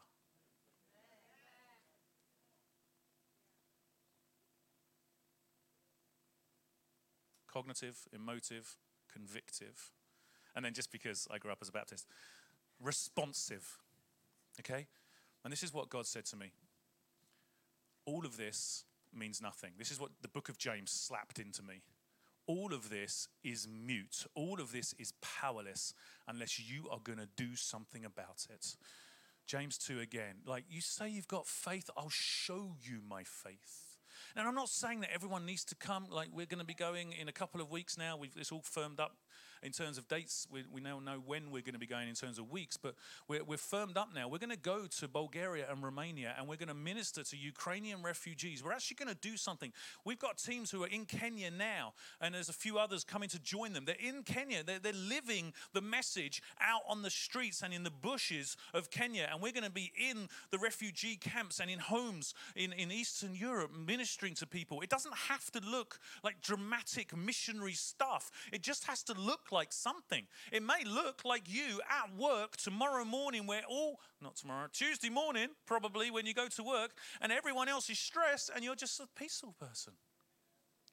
Cognitive, 7.52 7.96
emotive, 8.14 8.76
convictive. 9.12 9.90
And 10.54 10.64
then 10.64 10.74
just 10.74 10.92
because 10.92 11.26
I 11.30 11.38
grew 11.38 11.50
up 11.50 11.58
as 11.60 11.68
a 11.68 11.72
Baptist, 11.72 12.06
responsive. 12.80 13.78
Okay? 14.60 14.86
And 15.42 15.52
this 15.52 15.62
is 15.62 15.72
what 15.72 15.88
God 15.88 16.06
said 16.06 16.26
to 16.26 16.36
me. 16.36 16.52
All 18.04 18.24
of 18.24 18.36
this 18.36 18.84
means 19.12 19.42
nothing. 19.42 19.72
This 19.76 19.90
is 19.90 19.98
what 19.98 20.10
the 20.22 20.28
book 20.28 20.48
of 20.48 20.58
James 20.58 20.92
slapped 20.92 21.38
into 21.38 21.62
me 21.62 21.82
all 22.46 22.72
of 22.72 22.90
this 22.90 23.28
is 23.42 23.66
mute. 23.68 24.26
All 24.34 24.60
of 24.60 24.72
this 24.72 24.94
is 24.98 25.12
powerless 25.20 25.94
unless 26.28 26.58
you 26.58 26.88
are 26.90 27.00
going 27.02 27.18
to 27.18 27.28
do 27.36 27.56
something 27.56 28.04
about 28.04 28.46
it. 28.50 28.76
James 29.46 29.78
2 29.78 30.00
again, 30.00 30.36
like 30.44 30.64
you 30.68 30.80
say 30.80 31.08
you've 31.08 31.28
got 31.28 31.46
faith, 31.46 31.88
I'll 31.96 32.08
show 32.10 32.76
you 32.82 33.00
my 33.08 33.22
faith. 33.22 33.98
And 34.34 34.46
I'm 34.46 34.54
not 34.54 34.68
saying 34.68 35.00
that 35.00 35.12
everyone 35.14 35.46
needs 35.46 35.64
to 35.66 35.74
come, 35.74 36.06
like 36.10 36.28
we're 36.32 36.46
going 36.46 36.58
to 36.60 36.66
be 36.66 36.74
going 36.74 37.12
in 37.12 37.28
a 37.28 37.32
couple 37.32 37.60
of 37.60 37.70
weeks 37.70 37.96
now. 37.96 38.16
We've, 38.16 38.34
it's 38.36 38.52
all 38.52 38.62
firmed 38.62 39.00
up 39.00 39.16
in 39.66 39.72
terms 39.72 39.98
of 39.98 40.06
dates. 40.06 40.46
We, 40.50 40.64
we 40.72 40.80
now 40.80 41.00
know 41.00 41.20
when 41.26 41.50
we're 41.50 41.62
going 41.62 41.74
to 41.74 41.80
be 41.80 41.88
going 41.88 42.08
in 42.08 42.14
terms 42.14 42.38
of 42.38 42.50
weeks, 42.52 42.76
but 42.76 42.94
we're, 43.26 43.42
we're 43.42 43.56
firmed 43.56 43.96
up 43.96 44.10
now. 44.14 44.28
We're 44.28 44.38
going 44.38 44.50
to 44.50 44.56
go 44.56 44.86
to 45.00 45.08
Bulgaria 45.08 45.66
and 45.68 45.82
Romania 45.82 46.34
and 46.38 46.46
we're 46.46 46.56
going 46.56 46.68
to 46.68 46.74
minister 46.74 47.24
to 47.24 47.36
Ukrainian 47.36 48.00
refugees. 48.00 48.62
We're 48.62 48.72
actually 48.72 48.94
going 48.94 49.12
to 49.12 49.20
do 49.20 49.36
something. 49.36 49.72
We've 50.04 50.20
got 50.20 50.38
teams 50.38 50.70
who 50.70 50.84
are 50.84 50.88
in 50.88 51.04
Kenya 51.04 51.50
now, 51.50 51.94
and 52.20 52.32
there's 52.32 52.48
a 52.48 52.54
few 52.54 52.78
others 52.78 53.02
coming 53.02 53.28
to 53.30 53.40
join 53.40 53.72
them. 53.72 53.84
They're 53.84 53.96
in 53.98 54.22
Kenya, 54.22 54.62
they're, 54.62 54.78
they're 54.78 54.92
living 54.92 55.52
the 55.72 55.80
message 55.80 56.42
out 56.60 56.82
on 56.88 57.02
the 57.02 57.10
streets 57.10 57.62
and 57.62 57.74
in 57.74 57.82
the 57.82 57.90
bushes 57.90 58.56
of 58.72 58.90
Kenya. 58.90 59.28
And 59.32 59.42
we're 59.42 59.52
going 59.52 59.64
to 59.64 59.70
be 59.70 59.92
in 60.10 60.28
the 60.52 60.58
refugee 60.58 61.16
camps 61.16 61.58
and 61.58 61.68
in 61.68 61.80
homes 61.80 62.34
in, 62.54 62.72
in 62.72 62.92
Eastern 62.92 63.34
Europe 63.34 63.72
ministering 63.76 64.34
to 64.34 64.46
people. 64.46 64.80
It 64.80 64.90
doesn't 64.90 65.14
have 65.14 65.50
to 65.50 65.60
look 65.60 65.98
like 66.22 66.40
dramatic 66.40 67.16
missionary 67.16 67.72
stuff, 67.72 68.30
it 68.52 68.62
just 68.62 68.84
has 68.84 69.02
to 69.04 69.14
look 69.14 69.50
like 69.50 69.55
something. 69.72 70.26
It 70.52 70.62
may 70.62 70.84
look 70.84 71.24
like 71.24 71.42
you 71.46 71.80
at 71.90 72.14
work 72.16 72.56
tomorrow 72.56 73.04
morning, 73.04 73.46
where 73.46 73.62
all, 73.68 74.00
not 74.20 74.36
tomorrow, 74.36 74.68
Tuesday 74.72 75.10
morning, 75.10 75.48
probably 75.66 76.10
when 76.10 76.26
you 76.26 76.34
go 76.34 76.48
to 76.48 76.62
work, 76.62 76.92
and 77.20 77.32
everyone 77.32 77.68
else 77.68 77.90
is 77.90 77.98
stressed 77.98 78.50
and 78.54 78.64
you're 78.64 78.74
just 78.74 79.00
a 79.00 79.08
peaceful 79.16 79.54
person. 79.58 79.94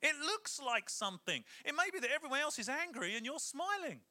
It 0.02 0.15
looks 0.19 0.60
like 0.60 0.89
something. 0.89 1.43
It 1.65 1.73
may 1.76 1.89
be 1.91 1.99
that 1.99 2.12
everyone 2.13 2.41
else 2.41 2.60
is 2.60 2.67
angry 2.67 3.15
and 3.15 3.26
you're 3.26 3.39
smiling. 3.39 4.02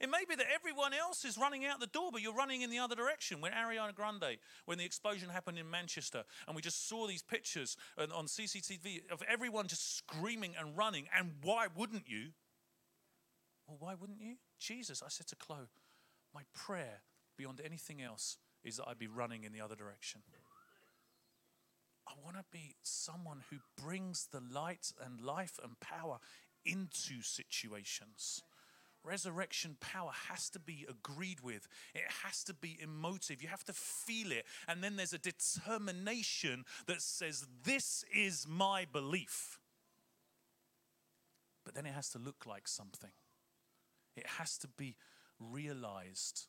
It 0.00 0.10
may 0.10 0.24
be 0.28 0.34
that 0.34 0.46
everyone 0.52 0.92
else 0.92 1.24
is 1.24 1.38
running 1.38 1.64
out 1.64 1.78
the 1.78 1.86
door, 1.86 2.10
but 2.12 2.20
you're 2.20 2.34
running 2.34 2.62
in 2.62 2.70
the 2.70 2.80
other 2.80 2.96
direction. 2.96 3.40
When 3.40 3.52
Ariana 3.52 3.94
Grande, 3.94 4.38
when 4.66 4.76
the 4.76 4.84
explosion 4.84 5.28
happened 5.28 5.56
in 5.56 5.70
Manchester, 5.70 6.24
and 6.46 6.56
we 6.56 6.62
just 6.62 6.88
saw 6.88 7.06
these 7.06 7.22
pictures 7.22 7.76
on 7.96 8.26
CCTV 8.26 9.08
of 9.12 9.22
everyone 9.28 9.68
just 9.68 9.96
screaming 9.96 10.54
and 10.58 10.76
running, 10.76 11.06
and 11.16 11.34
why 11.42 11.68
wouldn't 11.76 12.08
you? 12.08 12.30
Well, 13.66 13.76
why 13.80 13.94
wouldn't 13.94 14.20
you? 14.20 14.36
Jesus, 14.58 15.02
I 15.02 15.08
said 15.08 15.26
to 15.28 15.36
Chloe, 15.36 15.68
my 16.34 16.42
prayer 16.54 17.02
beyond 17.36 17.60
anything 17.64 18.02
else 18.02 18.36
is 18.62 18.76
that 18.76 18.88
I'd 18.88 18.98
be 18.98 19.06
running 19.06 19.44
in 19.44 19.52
the 19.52 19.60
other 19.60 19.76
direction. 19.76 20.22
I 22.06 22.12
want 22.22 22.36
to 22.36 22.44
be 22.52 22.76
someone 22.82 23.42
who 23.50 23.56
brings 23.82 24.28
the 24.30 24.42
light 24.52 24.92
and 25.04 25.20
life 25.20 25.58
and 25.62 25.78
power 25.80 26.18
into 26.64 27.22
situations. 27.22 28.42
Resurrection 29.02 29.76
power 29.80 30.12
has 30.30 30.48
to 30.50 30.58
be 30.58 30.86
agreed 30.88 31.40
with. 31.40 31.68
It 31.94 32.04
has 32.24 32.42
to 32.44 32.54
be 32.54 32.78
emotive. 32.80 33.42
You 33.42 33.48
have 33.48 33.64
to 33.64 33.74
feel 33.74 34.32
it. 34.32 34.46
And 34.66 34.82
then 34.82 34.96
there's 34.96 35.12
a 35.12 35.18
determination 35.18 36.64
that 36.86 37.02
says, 37.02 37.46
This 37.64 38.04
is 38.14 38.46
my 38.48 38.86
belief. 38.90 39.58
But 41.64 41.74
then 41.74 41.84
it 41.84 41.92
has 41.92 42.08
to 42.10 42.18
look 42.18 42.46
like 42.46 42.66
something, 42.66 43.10
it 44.16 44.26
has 44.38 44.56
to 44.58 44.68
be 44.68 44.96
realized 45.38 46.46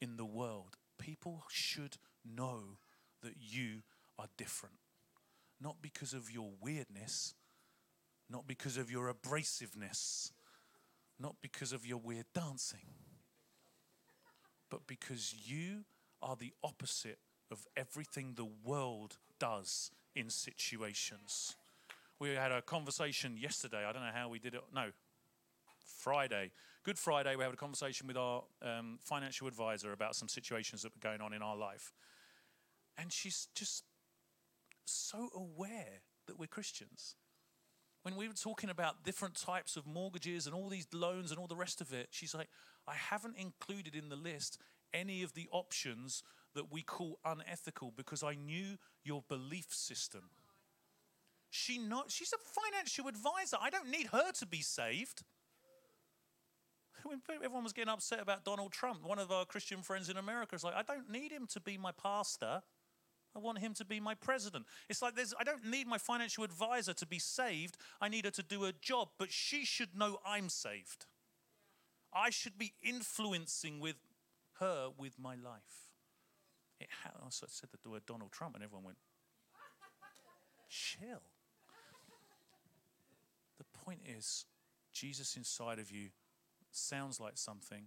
in 0.00 0.16
the 0.16 0.24
world. 0.24 0.76
People 0.98 1.44
should 1.50 1.96
know 2.24 2.78
that 3.22 3.34
you 3.38 3.82
are 4.18 4.26
different. 4.36 4.76
Not 5.60 5.76
because 5.80 6.12
of 6.12 6.30
your 6.30 6.50
weirdness, 6.60 7.34
not 8.30 8.46
because 8.46 8.76
of 8.76 8.90
your 8.90 9.12
abrasiveness, 9.12 10.32
not 11.18 11.36
because 11.40 11.72
of 11.72 11.86
your 11.86 11.98
weird 11.98 12.26
dancing, 12.34 12.94
but 14.70 14.86
because 14.86 15.34
you 15.46 15.84
are 16.22 16.36
the 16.36 16.52
opposite 16.62 17.18
of 17.50 17.66
everything 17.76 18.34
the 18.34 18.48
world 18.64 19.16
does 19.38 19.90
in 20.14 20.28
situations. 20.28 21.56
We 22.18 22.30
had 22.30 22.52
a 22.52 22.62
conversation 22.62 23.36
yesterday. 23.36 23.84
I 23.86 23.92
don't 23.92 24.02
know 24.02 24.10
how 24.14 24.28
we 24.28 24.38
did 24.38 24.54
it. 24.54 24.62
No, 24.74 24.90
Friday. 25.98 26.50
Good 26.86 27.00
Friday, 27.00 27.34
we 27.34 27.42
had 27.42 27.52
a 27.52 27.56
conversation 27.56 28.06
with 28.06 28.16
our 28.16 28.44
um, 28.62 29.00
financial 29.02 29.48
advisor 29.48 29.92
about 29.92 30.14
some 30.14 30.28
situations 30.28 30.82
that 30.82 30.92
were 30.94 31.00
going 31.00 31.20
on 31.20 31.32
in 31.32 31.42
our 31.42 31.56
life. 31.56 31.92
And 32.96 33.12
she's 33.12 33.48
just 33.56 33.82
so 34.84 35.28
aware 35.34 36.02
that 36.28 36.38
we're 36.38 36.46
Christians. 36.46 37.16
When 38.04 38.14
we 38.14 38.28
were 38.28 38.34
talking 38.34 38.70
about 38.70 39.02
different 39.02 39.34
types 39.34 39.76
of 39.76 39.84
mortgages 39.84 40.46
and 40.46 40.54
all 40.54 40.68
these 40.68 40.86
loans 40.94 41.32
and 41.32 41.40
all 41.40 41.48
the 41.48 41.56
rest 41.56 41.80
of 41.80 41.92
it, 41.92 42.10
she's 42.12 42.36
like, 42.36 42.50
I 42.86 42.94
haven't 42.94 43.36
included 43.36 43.96
in 43.96 44.08
the 44.08 44.14
list 44.14 44.56
any 44.94 45.24
of 45.24 45.34
the 45.34 45.48
options 45.50 46.22
that 46.54 46.70
we 46.70 46.82
call 46.82 47.18
unethical 47.24 47.94
because 47.96 48.22
I 48.22 48.36
knew 48.36 48.76
your 49.02 49.24
belief 49.28 49.66
system. 49.70 50.30
She 51.50 51.78
know, 51.78 52.04
she's 52.06 52.32
a 52.32 52.38
financial 52.38 53.08
advisor. 53.08 53.56
I 53.60 53.70
don't 53.70 53.90
need 53.90 54.06
her 54.12 54.30
to 54.30 54.46
be 54.46 54.60
saved. 54.60 55.24
Everyone 57.34 57.64
was 57.64 57.72
getting 57.72 57.92
upset 57.92 58.20
about 58.20 58.44
Donald 58.44 58.72
Trump, 58.72 59.04
one 59.04 59.18
of 59.18 59.30
our 59.30 59.44
Christian 59.44 59.82
friends 59.82 60.08
in 60.08 60.16
America 60.16 60.54
is 60.54 60.64
like, 60.64 60.74
I 60.74 60.82
don't 60.82 61.10
need 61.10 61.32
him 61.32 61.46
to 61.48 61.60
be 61.60 61.78
my 61.78 61.92
pastor. 61.92 62.62
I 63.34 63.38
want 63.38 63.58
him 63.58 63.74
to 63.74 63.84
be 63.84 64.00
my 64.00 64.14
president. 64.14 64.64
It's 64.88 65.02
like 65.02 65.14
there's, 65.14 65.34
I 65.38 65.44
don't 65.44 65.64
need 65.66 65.86
my 65.86 65.98
financial 65.98 66.42
advisor 66.42 66.94
to 66.94 67.06
be 67.06 67.18
saved. 67.18 67.76
I 68.00 68.08
need 68.08 68.24
her 68.24 68.30
to 68.30 68.42
do 68.42 68.62
her 68.62 68.72
job, 68.80 69.08
but 69.18 69.30
she 69.30 69.64
should 69.64 69.94
know 69.94 70.18
I'm 70.24 70.48
saved. 70.48 71.04
I 72.14 72.30
should 72.30 72.56
be 72.56 72.72
influencing 72.82 73.78
with 73.78 73.96
her 74.60 74.88
with 74.96 75.18
my 75.18 75.34
life. 75.34 75.90
It 76.80 76.88
ha- 77.02 77.12
oh, 77.20 77.26
I 77.26 77.30
said 77.30 77.68
the 77.82 77.90
word 77.90 78.06
Donald 78.06 78.32
Trump, 78.32 78.54
and 78.54 78.64
everyone 78.64 78.84
went, 78.84 78.98
chill. 80.70 81.22
The 83.58 83.64
point 83.84 84.00
is, 84.06 84.46
Jesus 84.92 85.36
inside 85.36 85.78
of 85.78 85.90
you 85.90 86.08
sounds 86.76 87.20
like 87.20 87.38
something, 87.38 87.84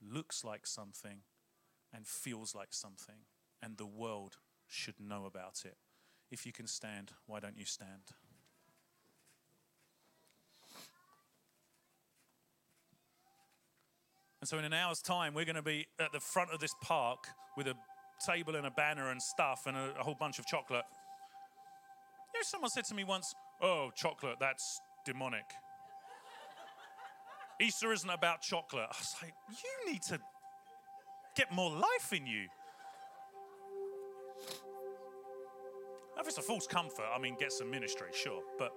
looks 0.00 0.44
like 0.44 0.66
something, 0.66 1.20
and 1.92 2.06
feels 2.06 2.54
like 2.54 2.72
something, 2.72 3.24
and 3.62 3.76
the 3.76 3.86
world 3.86 4.36
should 4.66 5.00
know 5.00 5.24
about 5.24 5.62
it. 5.64 5.76
If 6.30 6.44
you 6.44 6.52
can 6.52 6.66
stand, 6.66 7.12
why 7.26 7.40
don't 7.40 7.56
you 7.56 7.64
stand? 7.64 8.12
And 14.40 14.48
so, 14.48 14.58
in 14.58 14.64
an 14.64 14.72
hour's 14.72 15.00
time, 15.00 15.34
we're 15.34 15.44
going 15.44 15.56
to 15.56 15.62
be 15.62 15.86
at 15.98 16.12
the 16.12 16.20
front 16.20 16.50
of 16.52 16.60
this 16.60 16.74
park 16.82 17.26
with 17.56 17.66
a 17.66 17.74
table 18.24 18.54
and 18.56 18.66
a 18.66 18.70
banner 18.70 19.10
and 19.10 19.20
stuff 19.20 19.62
and 19.66 19.76
a, 19.76 19.94
a 19.98 20.02
whole 20.02 20.16
bunch 20.18 20.38
of 20.38 20.46
chocolate. 20.46 20.84
You 22.34 22.40
know, 22.40 22.44
someone 22.44 22.70
said 22.70 22.84
to 22.84 22.94
me 22.94 23.04
once, 23.04 23.34
Oh, 23.62 23.90
chocolate, 23.96 24.36
that's 24.38 24.80
demonic. 25.06 25.44
Easter 27.60 27.92
isn't 27.92 28.10
about 28.10 28.42
chocolate. 28.42 28.86
I 28.90 28.96
was 28.98 29.14
like, 29.22 29.34
You 29.48 29.92
need 29.92 30.02
to 30.02 30.18
get 31.36 31.52
more 31.52 31.70
life 31.70 32.12
in 32.12 32.26
you. 32.26 32.46
If 36.18 36.26
it's 36.26 36.38
a 36.38 36.42
false 36.42 36.66
comfort, 36.66 37.06
I 37.14 37.18
mean, 37.18 37.36
get 37.38 37.52
some 37.52 37.70
ministry, 37.70 38.08
sure. 38.12 38.40
But 38.58 38.72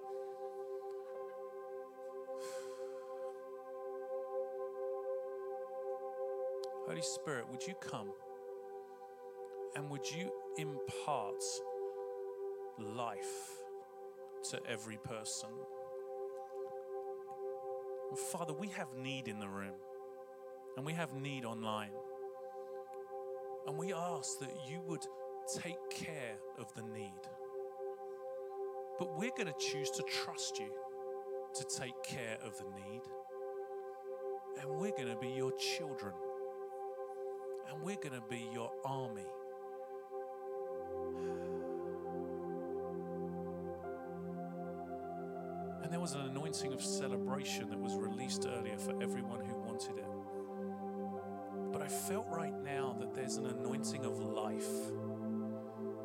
Holy 6.86 7.02
Spirit, 7.02 7.44
would 7.50 7.66
you 7.66 7.74
come 7.80 8.08
and 9.76 9.88
would 9.90 10.10
you 10.10 10.30
impart 10.58 11.42
life 12.78 13.60
to 14.50 14.60
every 14.68 14.98
person? 14.98 15.50
Father, 18.16 18.52
we 18.52 18.68
have 18.68 18.88
need 18.96 19.28
in 19.28 19.38
the 19.38 19.48
room 19.48 19.74
and 20.76 20.84
we 20.84 20.92
have 20.92 21.14
need 21.14 21.44
online. 21.44 21.90
And 23.66 23.76
we 23.76 23.92
ask 23.92 24.38
that 24.40 24.52
you 24.68 24.80
would 24.86 25.04
take 25.62 25.78
care 25.90 26.36
of 26.58 26.72
the 26.74 26.82
need. 26.82 27.22
But 28.98 29.16
we're 29.18 29.30
going 29.36 29.46
to 29.46 29.54
choose 29.58 29.90
to 29.90 30.02
trust 30.02 30.58
you 30.58 30.70
to 31.54 31.64
take 31.64 32.02
care 32.04 32.38
of 32.44 32.56
the 32.58 32.64
need. 32.64 33.02
And 34.60 34.78
we're 34.78 34.92
going 34.92 35.08
to 35.08 35.16
be 35.20 35.28
your 35.28 35.52
children. 35.52 36.12
And 37.72 37.82
we're 37.82 37.96
going 37.96 38.20
to 38.20 38.22
be 38.28 38.48
your 38.52 38.70
army. 38.84 39.26
And 45.90 45.92
there 45.92 46.00
was 46.00 46.14
an 46.14 46.20
anointing 46.20 46.72
of 46.72 46.80
celebration 46.80 47.68
that 47.70 47.78
was 47.80 47.96
released 47.96 48.46
earlier 48.46 48.78
for 48.78 49.02
everyone 49.02 49.44
who 49.44 49.58
wanted 49.58 49.98
it. 49.98 50.06
But 51.72 51.82
I 51.82 51.88
felt 51.88 52.28
right 52.28 52.54
now 52.62 52.94
that 53.00 53.12
there's 53.12 53.38
an 53.38 53.46
anointing 53.46 54.04
of 54.04 54.20
life 54.20 54.68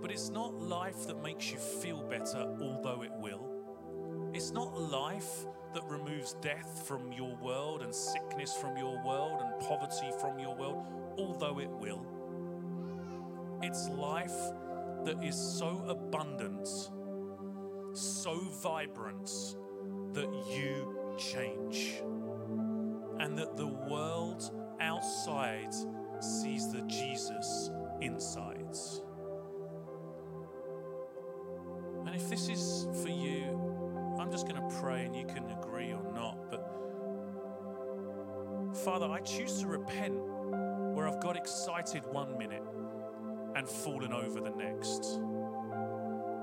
but 0.06 0.12
it's 0.12 0.30
not 0.30 0.54
life 0.62 1.08
that 1.08 1.24
makes 1.24 1.52
you 1.52 1.58
feel 1.58 2.04
better, 2.04 2.48
although 2.62 3.02
it 3.02 3.12
will. 3.18 3.50
It's 4.36 4.52
not 4.52 4.80
life 4.80 5.48
that 5.74 5.84
removes 5.86 6.34
death 6.42 6.84
from 6.88 7.12
your 7.12 7.36
world 7.38 7.82
and 7.82 7.94
sickness 7.94 8.56
from 8.56 8.78
your 8.78 9.04
world 9.04 9.42
and 9.42 9.60
poverty 9.68 10.12
from 10.22 10.38
your 10.38 10.56
world, 10.56 10.86
although 11.18 11.60
it 11.60 11.72
will. 11.72 12.06
It's 13.64 13.90
life 13.90 14.38
that 15.06 15.24
is 15.24 15.36
so 15.36 15.84
abundant, 15.88 16.68
so 17.94 18.40
vibrant, 18.62 19.28
that 20.16 20.30
you 20.50 21.16
change. 21.18 22.02
And 23.20 23.38
that 23.38 23.56
the 23.56 23.68
world 23.68 24.52
outside 24.80 25.74
sees 26.20 26.72
the 26.72 26.82
Jesus 26.84 27.70
inside. 28.02 28.76
And 32.06 32.16
if 32.16 32.30
this 32.30 32.50
is 32.50 32.88
for 33.02 33.10
you, 33.10 34.16
I'm 34.20 34.32
just 34.32 34.48
going 34.48 34.62
to 34.62 34.76
pray 34.80 35.06
and 35.06 35.16
you 35.16 35.26
can 35.26 35.50
agree 35.52 35.92
or 35.92 36.04
not. 36.14 36.50
But 36.50 36.66
Father, 38.84 39.08
I 39.08 39.20
choose 39.20 39.60
to 39.62 39.68
repent 39.68 40.16
where 40.94 41.08
I've 41.08 41.22
got 41.22 41.36
excited 41.36 42.06
one 42.06 42.38
minute 42.38 42.64
and 43.56 43.68
fallen 43.68 44.14
over 44.14 44.40
the 44.40 44.52
next. 44.52 45.20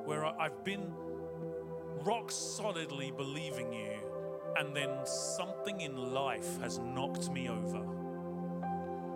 Where 0.05 0.25
I've 0.25 0.65
been 0.65 0.93
rock 2.05 2.31
solidly 2.31 3.12
believing 3.17 3.73
you, 3.73 3.93
and 4.57 4.75
then 4.77 4.91
something 5.05 5.81
in 5.81 5.97
life 5.97 6.61
has 6.61 6.79
knocked 6.79 7.31
me 7.31 7.49
over. 7.49 7.79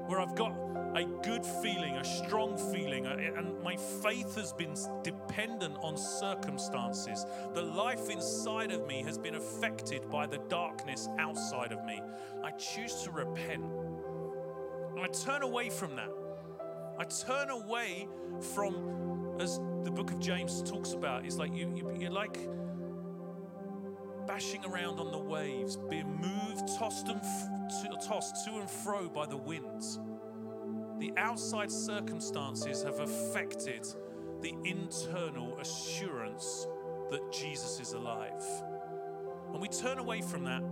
Where 0.07 0.21
I've 0.21 0.37
got 0.37 0.55
a 0.95 1.05
good 1.23 1.45
feeling, 1.45 1.97
a 1.97 2.05
strong 2.05 2.57
feeling, 2.73 3.07
and 3.07 3.61
my 3.63 3.77
faith 3.77 4.35
has 4.37 4.53
been 4.53 4.75
dependent 5.03 5.77
on 5.83 5.97
circumstances. 5.97 7.27
The 7.55 7.63
life 7.63 8.09
inside 8.09 8.71
of 8.71 8.87
me 8.87 9.03
has 9.03 9.19
been 9.19 9.35
affected 9.35 10.09
by 10.09 10.27
the 10.27 10.39
darkness 10.49 11.09
outside 11.19 11.73
of 11.73 11.85
me. 11.85 12.01
I 12.43 12.53
choose 12.53 13.03
to 13.03 13.11
repent. 13.11 13.65
I 14.99 15.09
turn 15.09 15.43
away 15.43 15.69
from 15.69 15.97
that. 15.97 16.11
I 16.99 17.05
turn 17.05 17.51
away 17.51 18.09
from, 18.55 19.37
as 19.39 19.59
the 19.83 19.91
book 19.91 20.13
of 20.13 20.19
James 20.19 20.63
talks 20.63 20.93
about, 20.95 21.27
it's 21.27 21.37
like 21.37 21.55
you, 21.55 21.71
you, 21.75 21.95
you're 21.99 22.11
like 22.11 22.39
bashing 24.27 24.65
around 24.65 25.01
on 25.01 25.13
the 25.13 25.19
waves, 25.19 25.77
being 25.77 26.17
moved, 26.21 26.69
tossed, 26.79 27.09
and 27.09 27.21
f- 27.21 28.07
tossed 28.07 28.45
to 28.47 28.53
and 28.59 28.71
fro 28.71 29.09
by 29.09 29.27
the 29.27 29.37
winds. 29.37 30.01
The 30.99 31.13
outside 31.19 31.71
circumstances 31.73 32.83
have 32.85 33.01
affected 33.01 33.87
the 34.43 34.55
internal 34.65 35.59
assurance 35.59 36.67
that 37.11 37.33
Jesus 37.33 37.81
is 37.81 37.93
alive. 37.95 38.45
And 39.53 39.61
we 39.61 39.69
turn 39.69 39.99
away 39.99 40.23
from 40.23 40.45
that 40.45 40.63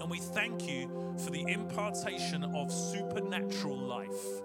And 0.00 0.10
we 0.10 0.18
thank 0.18 0.68
you 0.68 1.14
for 1.24 1.30
the 1.30 1.44
impartation 1.48 2.44
of 2.54 2.72
supernatural 2.72 3.78
life 3.78 4.42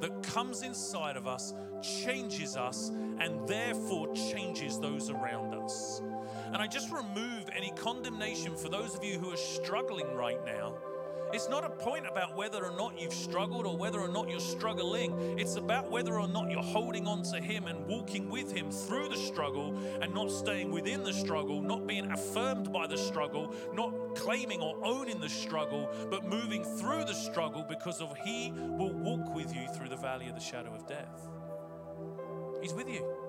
that 0.00 0.22
comes 0.22 0.62
inside 0.62 1.16
of 1.16 1.26
us, 1.26 1.54
changes 1.82 2.56
us, 2.56 2.90
and 3.20 3.46
therefore 3.48 4.12
changes 4.14 4.78
those 4.80 5.10
around 5.10 5.54
us. 5.54 6.02
And 6.46 6.56
I 6.56 6.66
just 6.66 6.90
remove 6.90 7.48
any 7.54 7.72
condemnation 7.76 8.56
for 8.56 8.68
those 8.68 8.94
of 8.94 9.04
you 9.04 9.18
who 9.18 9.32
are 9.32 9.36
struggling 9.36 10.14
right 10.14 10.44
now. 10.44 10.74
It's 11.32 11.48
not 11.48 11.64
a 11.64 11.70
point 11.70 12.06
about 12.06 12.36
whether 12.36 12.64
or 12.64 12.70
not 12.76 13.00
you've 13.00 13.12
struggled 13.12 13.66
or 13.66 13.76
whether 13.76 14.00
or 14.00 14.08
not 14.08 14.30
you're 14.30 14.38
struggling. 14.38 15.38
It's 15.38 15.56
about 15.56 15.90
whether 15.90 16.20
or 16.20 16.28
not 16.28 16.50
you're 16.50 16.62
holding 16.62 17.08
on 17.08 17.24
to 17.24 17.40
Him 17.40 17.66
and 17.66 17.84
walking 17.86 18.30
with 18.30 18.52
Him 18.52 18.70
through 18.70 19.08
the 19.08 19.16
struggle 19.16 19.76
and 20.00 20.14
not 20.14 20.30
staying 20.30 20.70
within 20.70 21.02
the 21.02 21.12
struggle, 21.12 21.60
not 21.60 21.86
being 21.86 22.10
affirmed 22.12 22.72
by 22.72 22.86
the 22.86 22.96
struggle, 22.96 23.52
not 23.74 24.14
claiming 24.14 24.60
or 24.60 24.76
owning 24.84 25.20
the 25.20 25.28
struggle, 25.28 25.90
but 26.10 26.24
moving 26.24 26.62
through 26.62 27.04
the 27.04 27.14
struggle 27.14 27.66
because 27.68 28.00
of 28.00 28.16
He 28.18 28.52
will 28.54 28.92
walk 28.92 29.34
with 29.34 29.52
you 29.54 29.66
through 29.74 29.88
the 29.88 29.96
valley 29.96 30.28
of 30.28 30.34
the 30.36 30.40
shadow 30.40 30.72
of 30.72 30.86
death. 30.86 31.28
He's 32.62 32.72
with 32.72 32.88
you. 32.88 33.25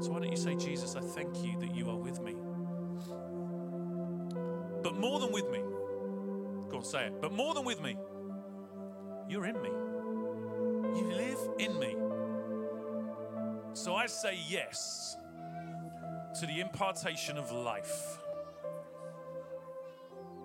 So 0.00 0.10
why 0.10 0.20
don't 0.20 0.30
you 0.30 0.36
say, 0.36 0.54
Jesus, 0.54 0.96
I 0.96 1.00
thank 1.00 1.44
you 1.44 1.58
that 1.60 1.74
you 1.74 1.88
are 1.90 1.96
with 1.96 2.20
me. 2.22 2.34
But 4.82 4.96
more 4.96 5.20
than 5.20 5.32
with 5.32 5.48
me, 5.50 5.60
go 6.68 6.78
on, 6.78 6.84
say 6.84 7.06
it. 7.06 7.20
But 7.20 7.32
more 7.32 7.54
than 7.54 7.64
with 7.64 7.80
me, 7.80 7.96
you're 9.28 9.46
in 9.46 9.60
me. 9.62 9.70
You 10.98 11.10
live 11.12 11.38
in 11.58 11.78
me. 11.78 11.96
So 13.74 13.94
I 13.94 14.06
say 14.06 14.38
yes 14.48 15.16
to 16.40 16.46
the 16.46 16.60
impartation 16.60 17.38
of 17.38 17.50
life 17.52 18.18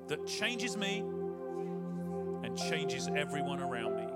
that 0.07 0.25
changes 0.25 0.77
me 0.77 0.99
and 2.43 2.57
changes 2.57 3.09
everyone 3.15 3.59
around 3.59 3.95
me. 3.95 4.06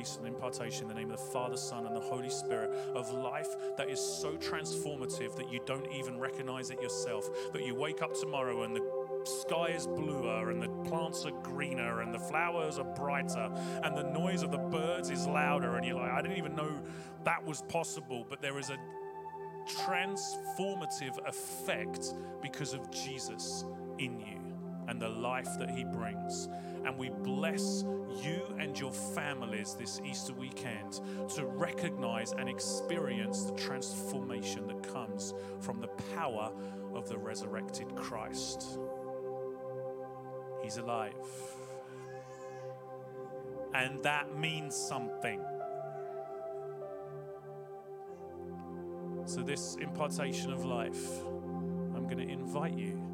Release 0.00 0.16
an 0.16 0.26
impartation 0.26 0.84
in 0.84 0.88
the 0.88 0.94
name 0.94 1.10
of 1.10 1.18
the 1.18 1.26
Father, 1.26 1.58
Son, 1.58 1.84
and 1.84 1.94
the 1.94 2.00
Holy 2.00 2.30
Spirit 2.30 2.70
of 2.94 3.12
life 3.12 3.54
that 3.76 3.90
is 3.90 4.00
so 4.00 4.32
transformative 4.36 5.36
that 5.36 5.52
you 5.52 5.60
don't 5.66 5.92
even 5.92 6.18
recognize 6.18 6.70
it 6.70 6.80
yourself. 6.80 7.28
That 7.52 7.66
you 7.66 7.74
wake 7.74 8.00
up 8.00 8.18
tomorrow 8.18 8.62
and 8.62 8.74
the 8.74 8.80
sky 9.24 9.66
is 9.66 9.86
bluer 9.86 10.48
and 10.48 10.62
the 10.62 10.68
plants 10.88 11.26
are 11.26 11.38
greener 11.42 12.00
and 12.00 12.14
the 12.14 12.18
flowers 12.18 12.78
are 12.78 12.94
brighter 12.94 13.50
and 13.82 13.94
the 13.94 14.04
noise 14.04 14.42
of 14.42 14.50
the 14.50 14.58
birds 14.58 15.10
is 15.10 15.26
louder 15.26 15.76
and 15.76 15.84
you're 15.84 15.96
like 15.96 16.10
i 16.10 16.22
didn't 16.22 16.38
even 16.38 16.56
know 16.56 16.80
that 17.24 17.44
was 17.44 17.60
possible 17.68 18.24
but 18.30 18.40
there 18.40 18.58
is 18.58 18.70
a 18.70 18.78
transformative 19.86 21.18
effect 21.28 22.14
because 22.40 22.72
of 22.72 22.90
jesus 22.90 23.66
in 23.98 24.18
you 24.18 24.40
and 24.88 25.02
the 25.02 25.08
life 25.08 25.58
that 25.58 25.68
he 25.68 25.84
brings 25.84 26.48
and 26.84 26.96
we 26.96 27.10
bless 27.10 27.84
you 28.22 28.42
and 28.58 28.78
your 28.78 28.92
families 28.92 29.74
this 29.78 30.00
Easter 30.04 30.32
weekend 30.32 31.00
to 31.34 31.46
recognize 31.46 32.32
and 32.32 32.48
experience 32.48 33.44
the 33.44 33.52
transformation 33.52 34.66
that 34.66 34.82
comes 34.92 35.34
from 35.60 35.80
the 35.80 35.88
power 36.14 36.50
of 36.94 37.08
the 37.08 37.18
resurrected 37.18 37.94
Christ. 37.96 38.78
He's 40.62 40.76
alive. 40.76 41.14
And 43.74 44.02
that 44.02 44.36
means 44.36 44.74
something. 44.74 45.40
So, 49.26 49.42
this 49.42 49.76
impartation 49.80 50.52
of 50.52 50.64
life, 50.64 51.20
I'm 51.94 52.08
going 52.08 52.18
to 52.18 52.28
invite 52.28 52.76
you 52.76 53.09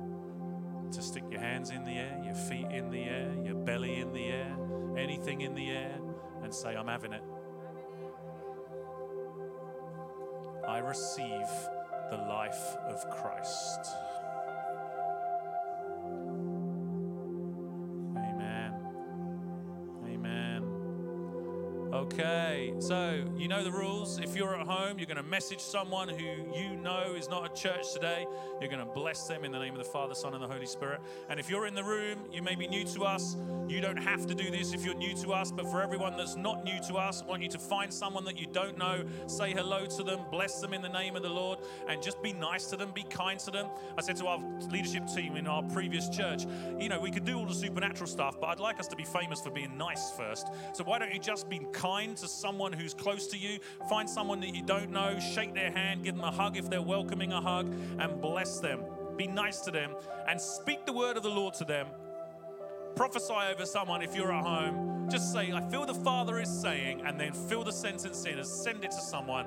to 0.93 1.03
stick 1.03 1.25
your 1.31 1.41
hands 1.41 1.71
in 1.71 1.85
the 1.85 1.93
air, 1.93 2.21
your 2.25 2.35
feet 2.35 2.67
in 2.71 2.91
the 2.91 3.03
air, 3.03 3.35
your 3.45 3.55
belly 3.55 4.01
in 4.01 4.13
the 4.13 4.27
air, 4.27 4.57
anything 4.97 5.43
in 5.43 5.55
the 5.55 5.71
air, 5.71 5.99
and 6.43 6.55
say, 6.55 6.75
I'm 6.77 6.89
having 6.89 7.13
it. 7.13 7.23
I 10.67 10.79
receive 10.79 11.49
the 12.11 12.17
life 12.17 12.77
of 12.87 13.09
Christ. 13.11 13.81
Okay, 22.19 22.73
so 22.79 23.23
you 23.37 23.47
know 23.47 23.63
the 23.63 23.71
rules. 23.71 24.19
If 24.19 24.35
you're 24.35 24.59
at 24.59 24.67
home, 24.67 24.99
you're 24.99 25.07
going 25.07 25.19
to 25.19 25.23
message 25.23 25.61
someone 25.61 26.09
who 26.09 26.25
you 26.59 26.75
know 26.75 27.15
is 27.15 27.29
not 27.29 27.45
at 27.45 27.55
church 27.55 27.93
today. 27.93 28.27
You're 28.59 28.71
going 28.71 28.81
to 28.81 28.91
bless 28.91 29.29
them 29.29 29.45
in 29.45 29.53
the 29.53 29.59
name 29.59 29.75
of 29.75 29.79
the 29.79 29.85
Father, 29.85 30.15
Son, 30.15 30.33
and 30.33 30.43
the 30.43 30.49
Holy 30.49 30.65
Spirit. 30.65 31.03
And 31.29 31.39
if 31.39 31.51
you're 31.51 31.67
in 31.67 31.75
the 31.75 31.85
room, 31.85 32.21
you 32.33 32.41
may 32.41 32.55
be 32.55 32.69
new 32.69 32.85
to 32.85 33.05
us. 33.05 33.37
You 33.69 33.83
don't 33.83 33.99
have 33.99 34.27
to 34.29 34.35
do 34.35 34.51
this 34.51 34.73
if 34.73 34.83
you're 34.83 34.95
new 34.95 35.15
to 35.17 35.35
us, 35.35 35.53
but 35.53 35.67
for 35.71 35.83
everyone 35.83 36.17
that's 36.17 36.37
not 36.37 36.65
new 36.65 36.81
to 36.89 36.95
us, 36.95 37.21
I 37.21 37.27
want 37.27 37.43
you 37.43 37.51
to 37.51 37.59
find 37.59 37.93
someone 37.93 38.25
that 38.25 38.39
you 38.41 38.47
don't 38.51 38.79
know, 38.79 39.05
say 39.27 39.53
hello 39.53 39.85
to 39.85 40.03
them, 40.03 40.21
bless 40.31 40.61
them 40.61 40.73
in 40.73 40.81
the 40.81 40.89
name 40.89 41.17
of 41.17 41.23
the 41.23 41.29
Lord, 41.29 41.59
and 41.87 42.01
just 42.01 42.23
be 42.23 42.33
nice 42.33 42.67
to 42.69 42.77
them, 42.77 42.93
be 42.95 43.03
kind 43.03 43.39
to 43.41 43.51
them. 43.51 43.67
I 43.99 44.01
said 44.01 44.17
to 44.17 44.27
our 44.29 44.41
leadership 44.71 45.03
team 45.15 45.37
in 45.37 45.47
our 45.47 45.63
previous 45.65 46.09
church, 46.09 46.47
you 46.79 46.89
know, 46.89 46.99
we 46.99 47.11
could 47.11 47.27
do 47.27 47.37
all 47.37 47.47
the 47.47 47.53
supernatural 47.53 48.07
stuff, 48.07 48.41
but 48.41 48.47
I'd 48.47 48.61
like 48.61 48.81
us 48.81 48.87
to 48.89 48.97
be 48.97 49.05
famous 49.05 49.43
for 49.43 49.51
being 49.51 49.77
nice 49.77 50.13
first. 50.13 50.47
So 50.73 50.83
why 50.83 50.99
don't 50.99 51.13
you 51.13 51.21
just 51.21 51.51
be 51.51 51.61
kind 51.73 52.06
to 52.15 52.29
someone 52.29 52.73
who's 52.73 52.95
close 52.95 53.27
to 53.29 53.37
you? 53.37 53.59
Find 53.89 54.09
someone 54.09 54.41
that 54.41 54.55
you 54.55 54.63
don't 54.63 54.91
know, 54.91 55.19
shake 55.19 55.55
their 55.55 55.71
hand, 55.71 56.05
give 56.05 56.15
them 56.15 56.25
a 56.25 56.31
hug 56.31 56.57
if 56.57 56.71
they're 56.71 56.81
welcoming 56.81 57.33
a 57.33 57.41
hug, 57.41 57.75
and 57.99 58.21
bless 58.21 58.61
them. 58.61 58.81
Be 59.17 59.27
nice 59.27 59.61
to 59.61 59.71
them 59.71 59.95
and 60.29 60.41
speak 60.41 60.87
the 60.87 60.93
word 60.93 61.17
of 61.17 61.23
the 61.23 61.31
Lord 61.31 61.55
to 61.55 61.65
them 61.65 61.87
prophesy 62.97 63.35
over 63.53 63.67
someone 63.67 64.01
if 64.03 64.17
you're 64.17 64.33
at 64.33 64.43
home. 64.43 65.07
Just 65.11 65.31
say, 65.31 65.53
I 65.53 65.61
feel 65.71 65.85
the 65.85 65.95
Father 65.95 66.41
is 66.41 66.49
saying, 66.49 67.03
and 67.07 67.21
then 67.21 67.33
fill 67.33 67.63
the 67.63 67.73
sentence 67.73 68.25
in 68.25 68.39
and 68.39 68.47
send 68.47 68.85
it 68.85 68.91
to 68.91 69.01
someone 69.01 69.47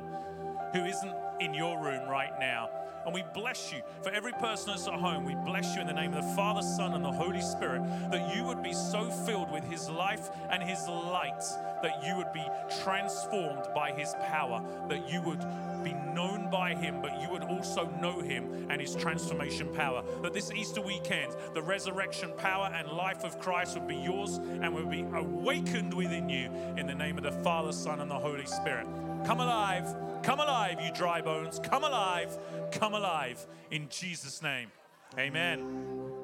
who 0.71 0.85
isn't 0.85 1.13
in 1.41 1.53
your 1.53 1.83
room 1.83 2.07
right 2.07 2.31
now. 2.39 2.69
And 3.05 3.13
we 3.13 3.23
bless 3.33 3.71
you 3.71 3.81
for 4.01 4.12
every 4.12 4.33
person 4.33 4.69
that's 4.69 4.88
at 4.88 4.93
home. 4.93 5.25
We 5.25 5.35
bless 5.35 5.75
you 5.75 5.81
in 5.81 5.88
the 5.88 5.93
name 5.93 6.13
of 6.13 6.23
the 6.23 6.35
Father, 6.35 6.62
Son, 6.62 6.93
and 6.93 7.03
the 7.03 7.12
Holy 7.12 7.41
Spirit 7.41 7.81
that 8.12 8.35
you 8.35 8.43
would 8.43 8.62
be 8.62 8.73
so 8.73 9.09
filled 9.09 9.51
with 9.51 9.63
His 9.63 9.89
life 9.89 10.29
and 10.49 10.62
His 10.62 10.88
light 10.88 11.43
that 11.81 12.03
you 12.05 12.15
would 12.17 12.31
be 12.33 12.45
transformed 12.81 13.65
by 13.73 13.91
His 13.91 14.13
power, 14.27 14.63
that 14.89 15.09
you 15.12 15.21
would 15.21 15.45
be 15.83 15.93
known 16.13 16.49
by 16.49 16.75
Him, 16.75 17.01
but 17.01 17.21
you 17.21 17.29
would 17.29 17.43
also 17.43 17.89
know 18.01 18.19
Him 18.19 18.67
and 18.69 18.81
His 18.81 18.95
transformation 18.95 19.67
power. 19.73 20.03
That 20.21 20.33
this 20.33 20.51
Easter 20.51 20.81
weekend, 20.81 21.33
the 21.53 21.62
resurrection 21.62 22.31
power 22.38 22.71
and 22.73 22.89
life 22.89 23.23
of 23.23 23.39
Christ 23.39 23.75
would 23.75 23.88
be 23.88 23.95
yours 23.95 24.38
and 24.38 24.73
would 24.73 24.89
be 24.89 25.05
awakened 25.13 25.93
within 25.93 26.29
you 26.29 26.49
in 26.77 26.88
the 26.88 26.95
name 26.95 27.17
of 27.17 27.23
the 27.23 27.31
Father, 27.31 27.71
Son, 27.71 28.01
and 28.01 28.12
the 28.12 28.19
Holy 28.19 28.45
Spirit. 28.45 28.88
Come 29.25 29.41
alive, 29.41 29.95
come 30.23 30.39
alive, 30.39 30.79
you 30.82 30.91
dry 30.93 31.21
bones. 31.21 31.60
Come 31.60 31.84
alive, 31.84 32.38
come 32.71 32.93
alive 32.93 33.45
in 33.71 33.88
Jesus' 33.89 34.41
name. 34.41 34.69
Amen. 35.17 36.18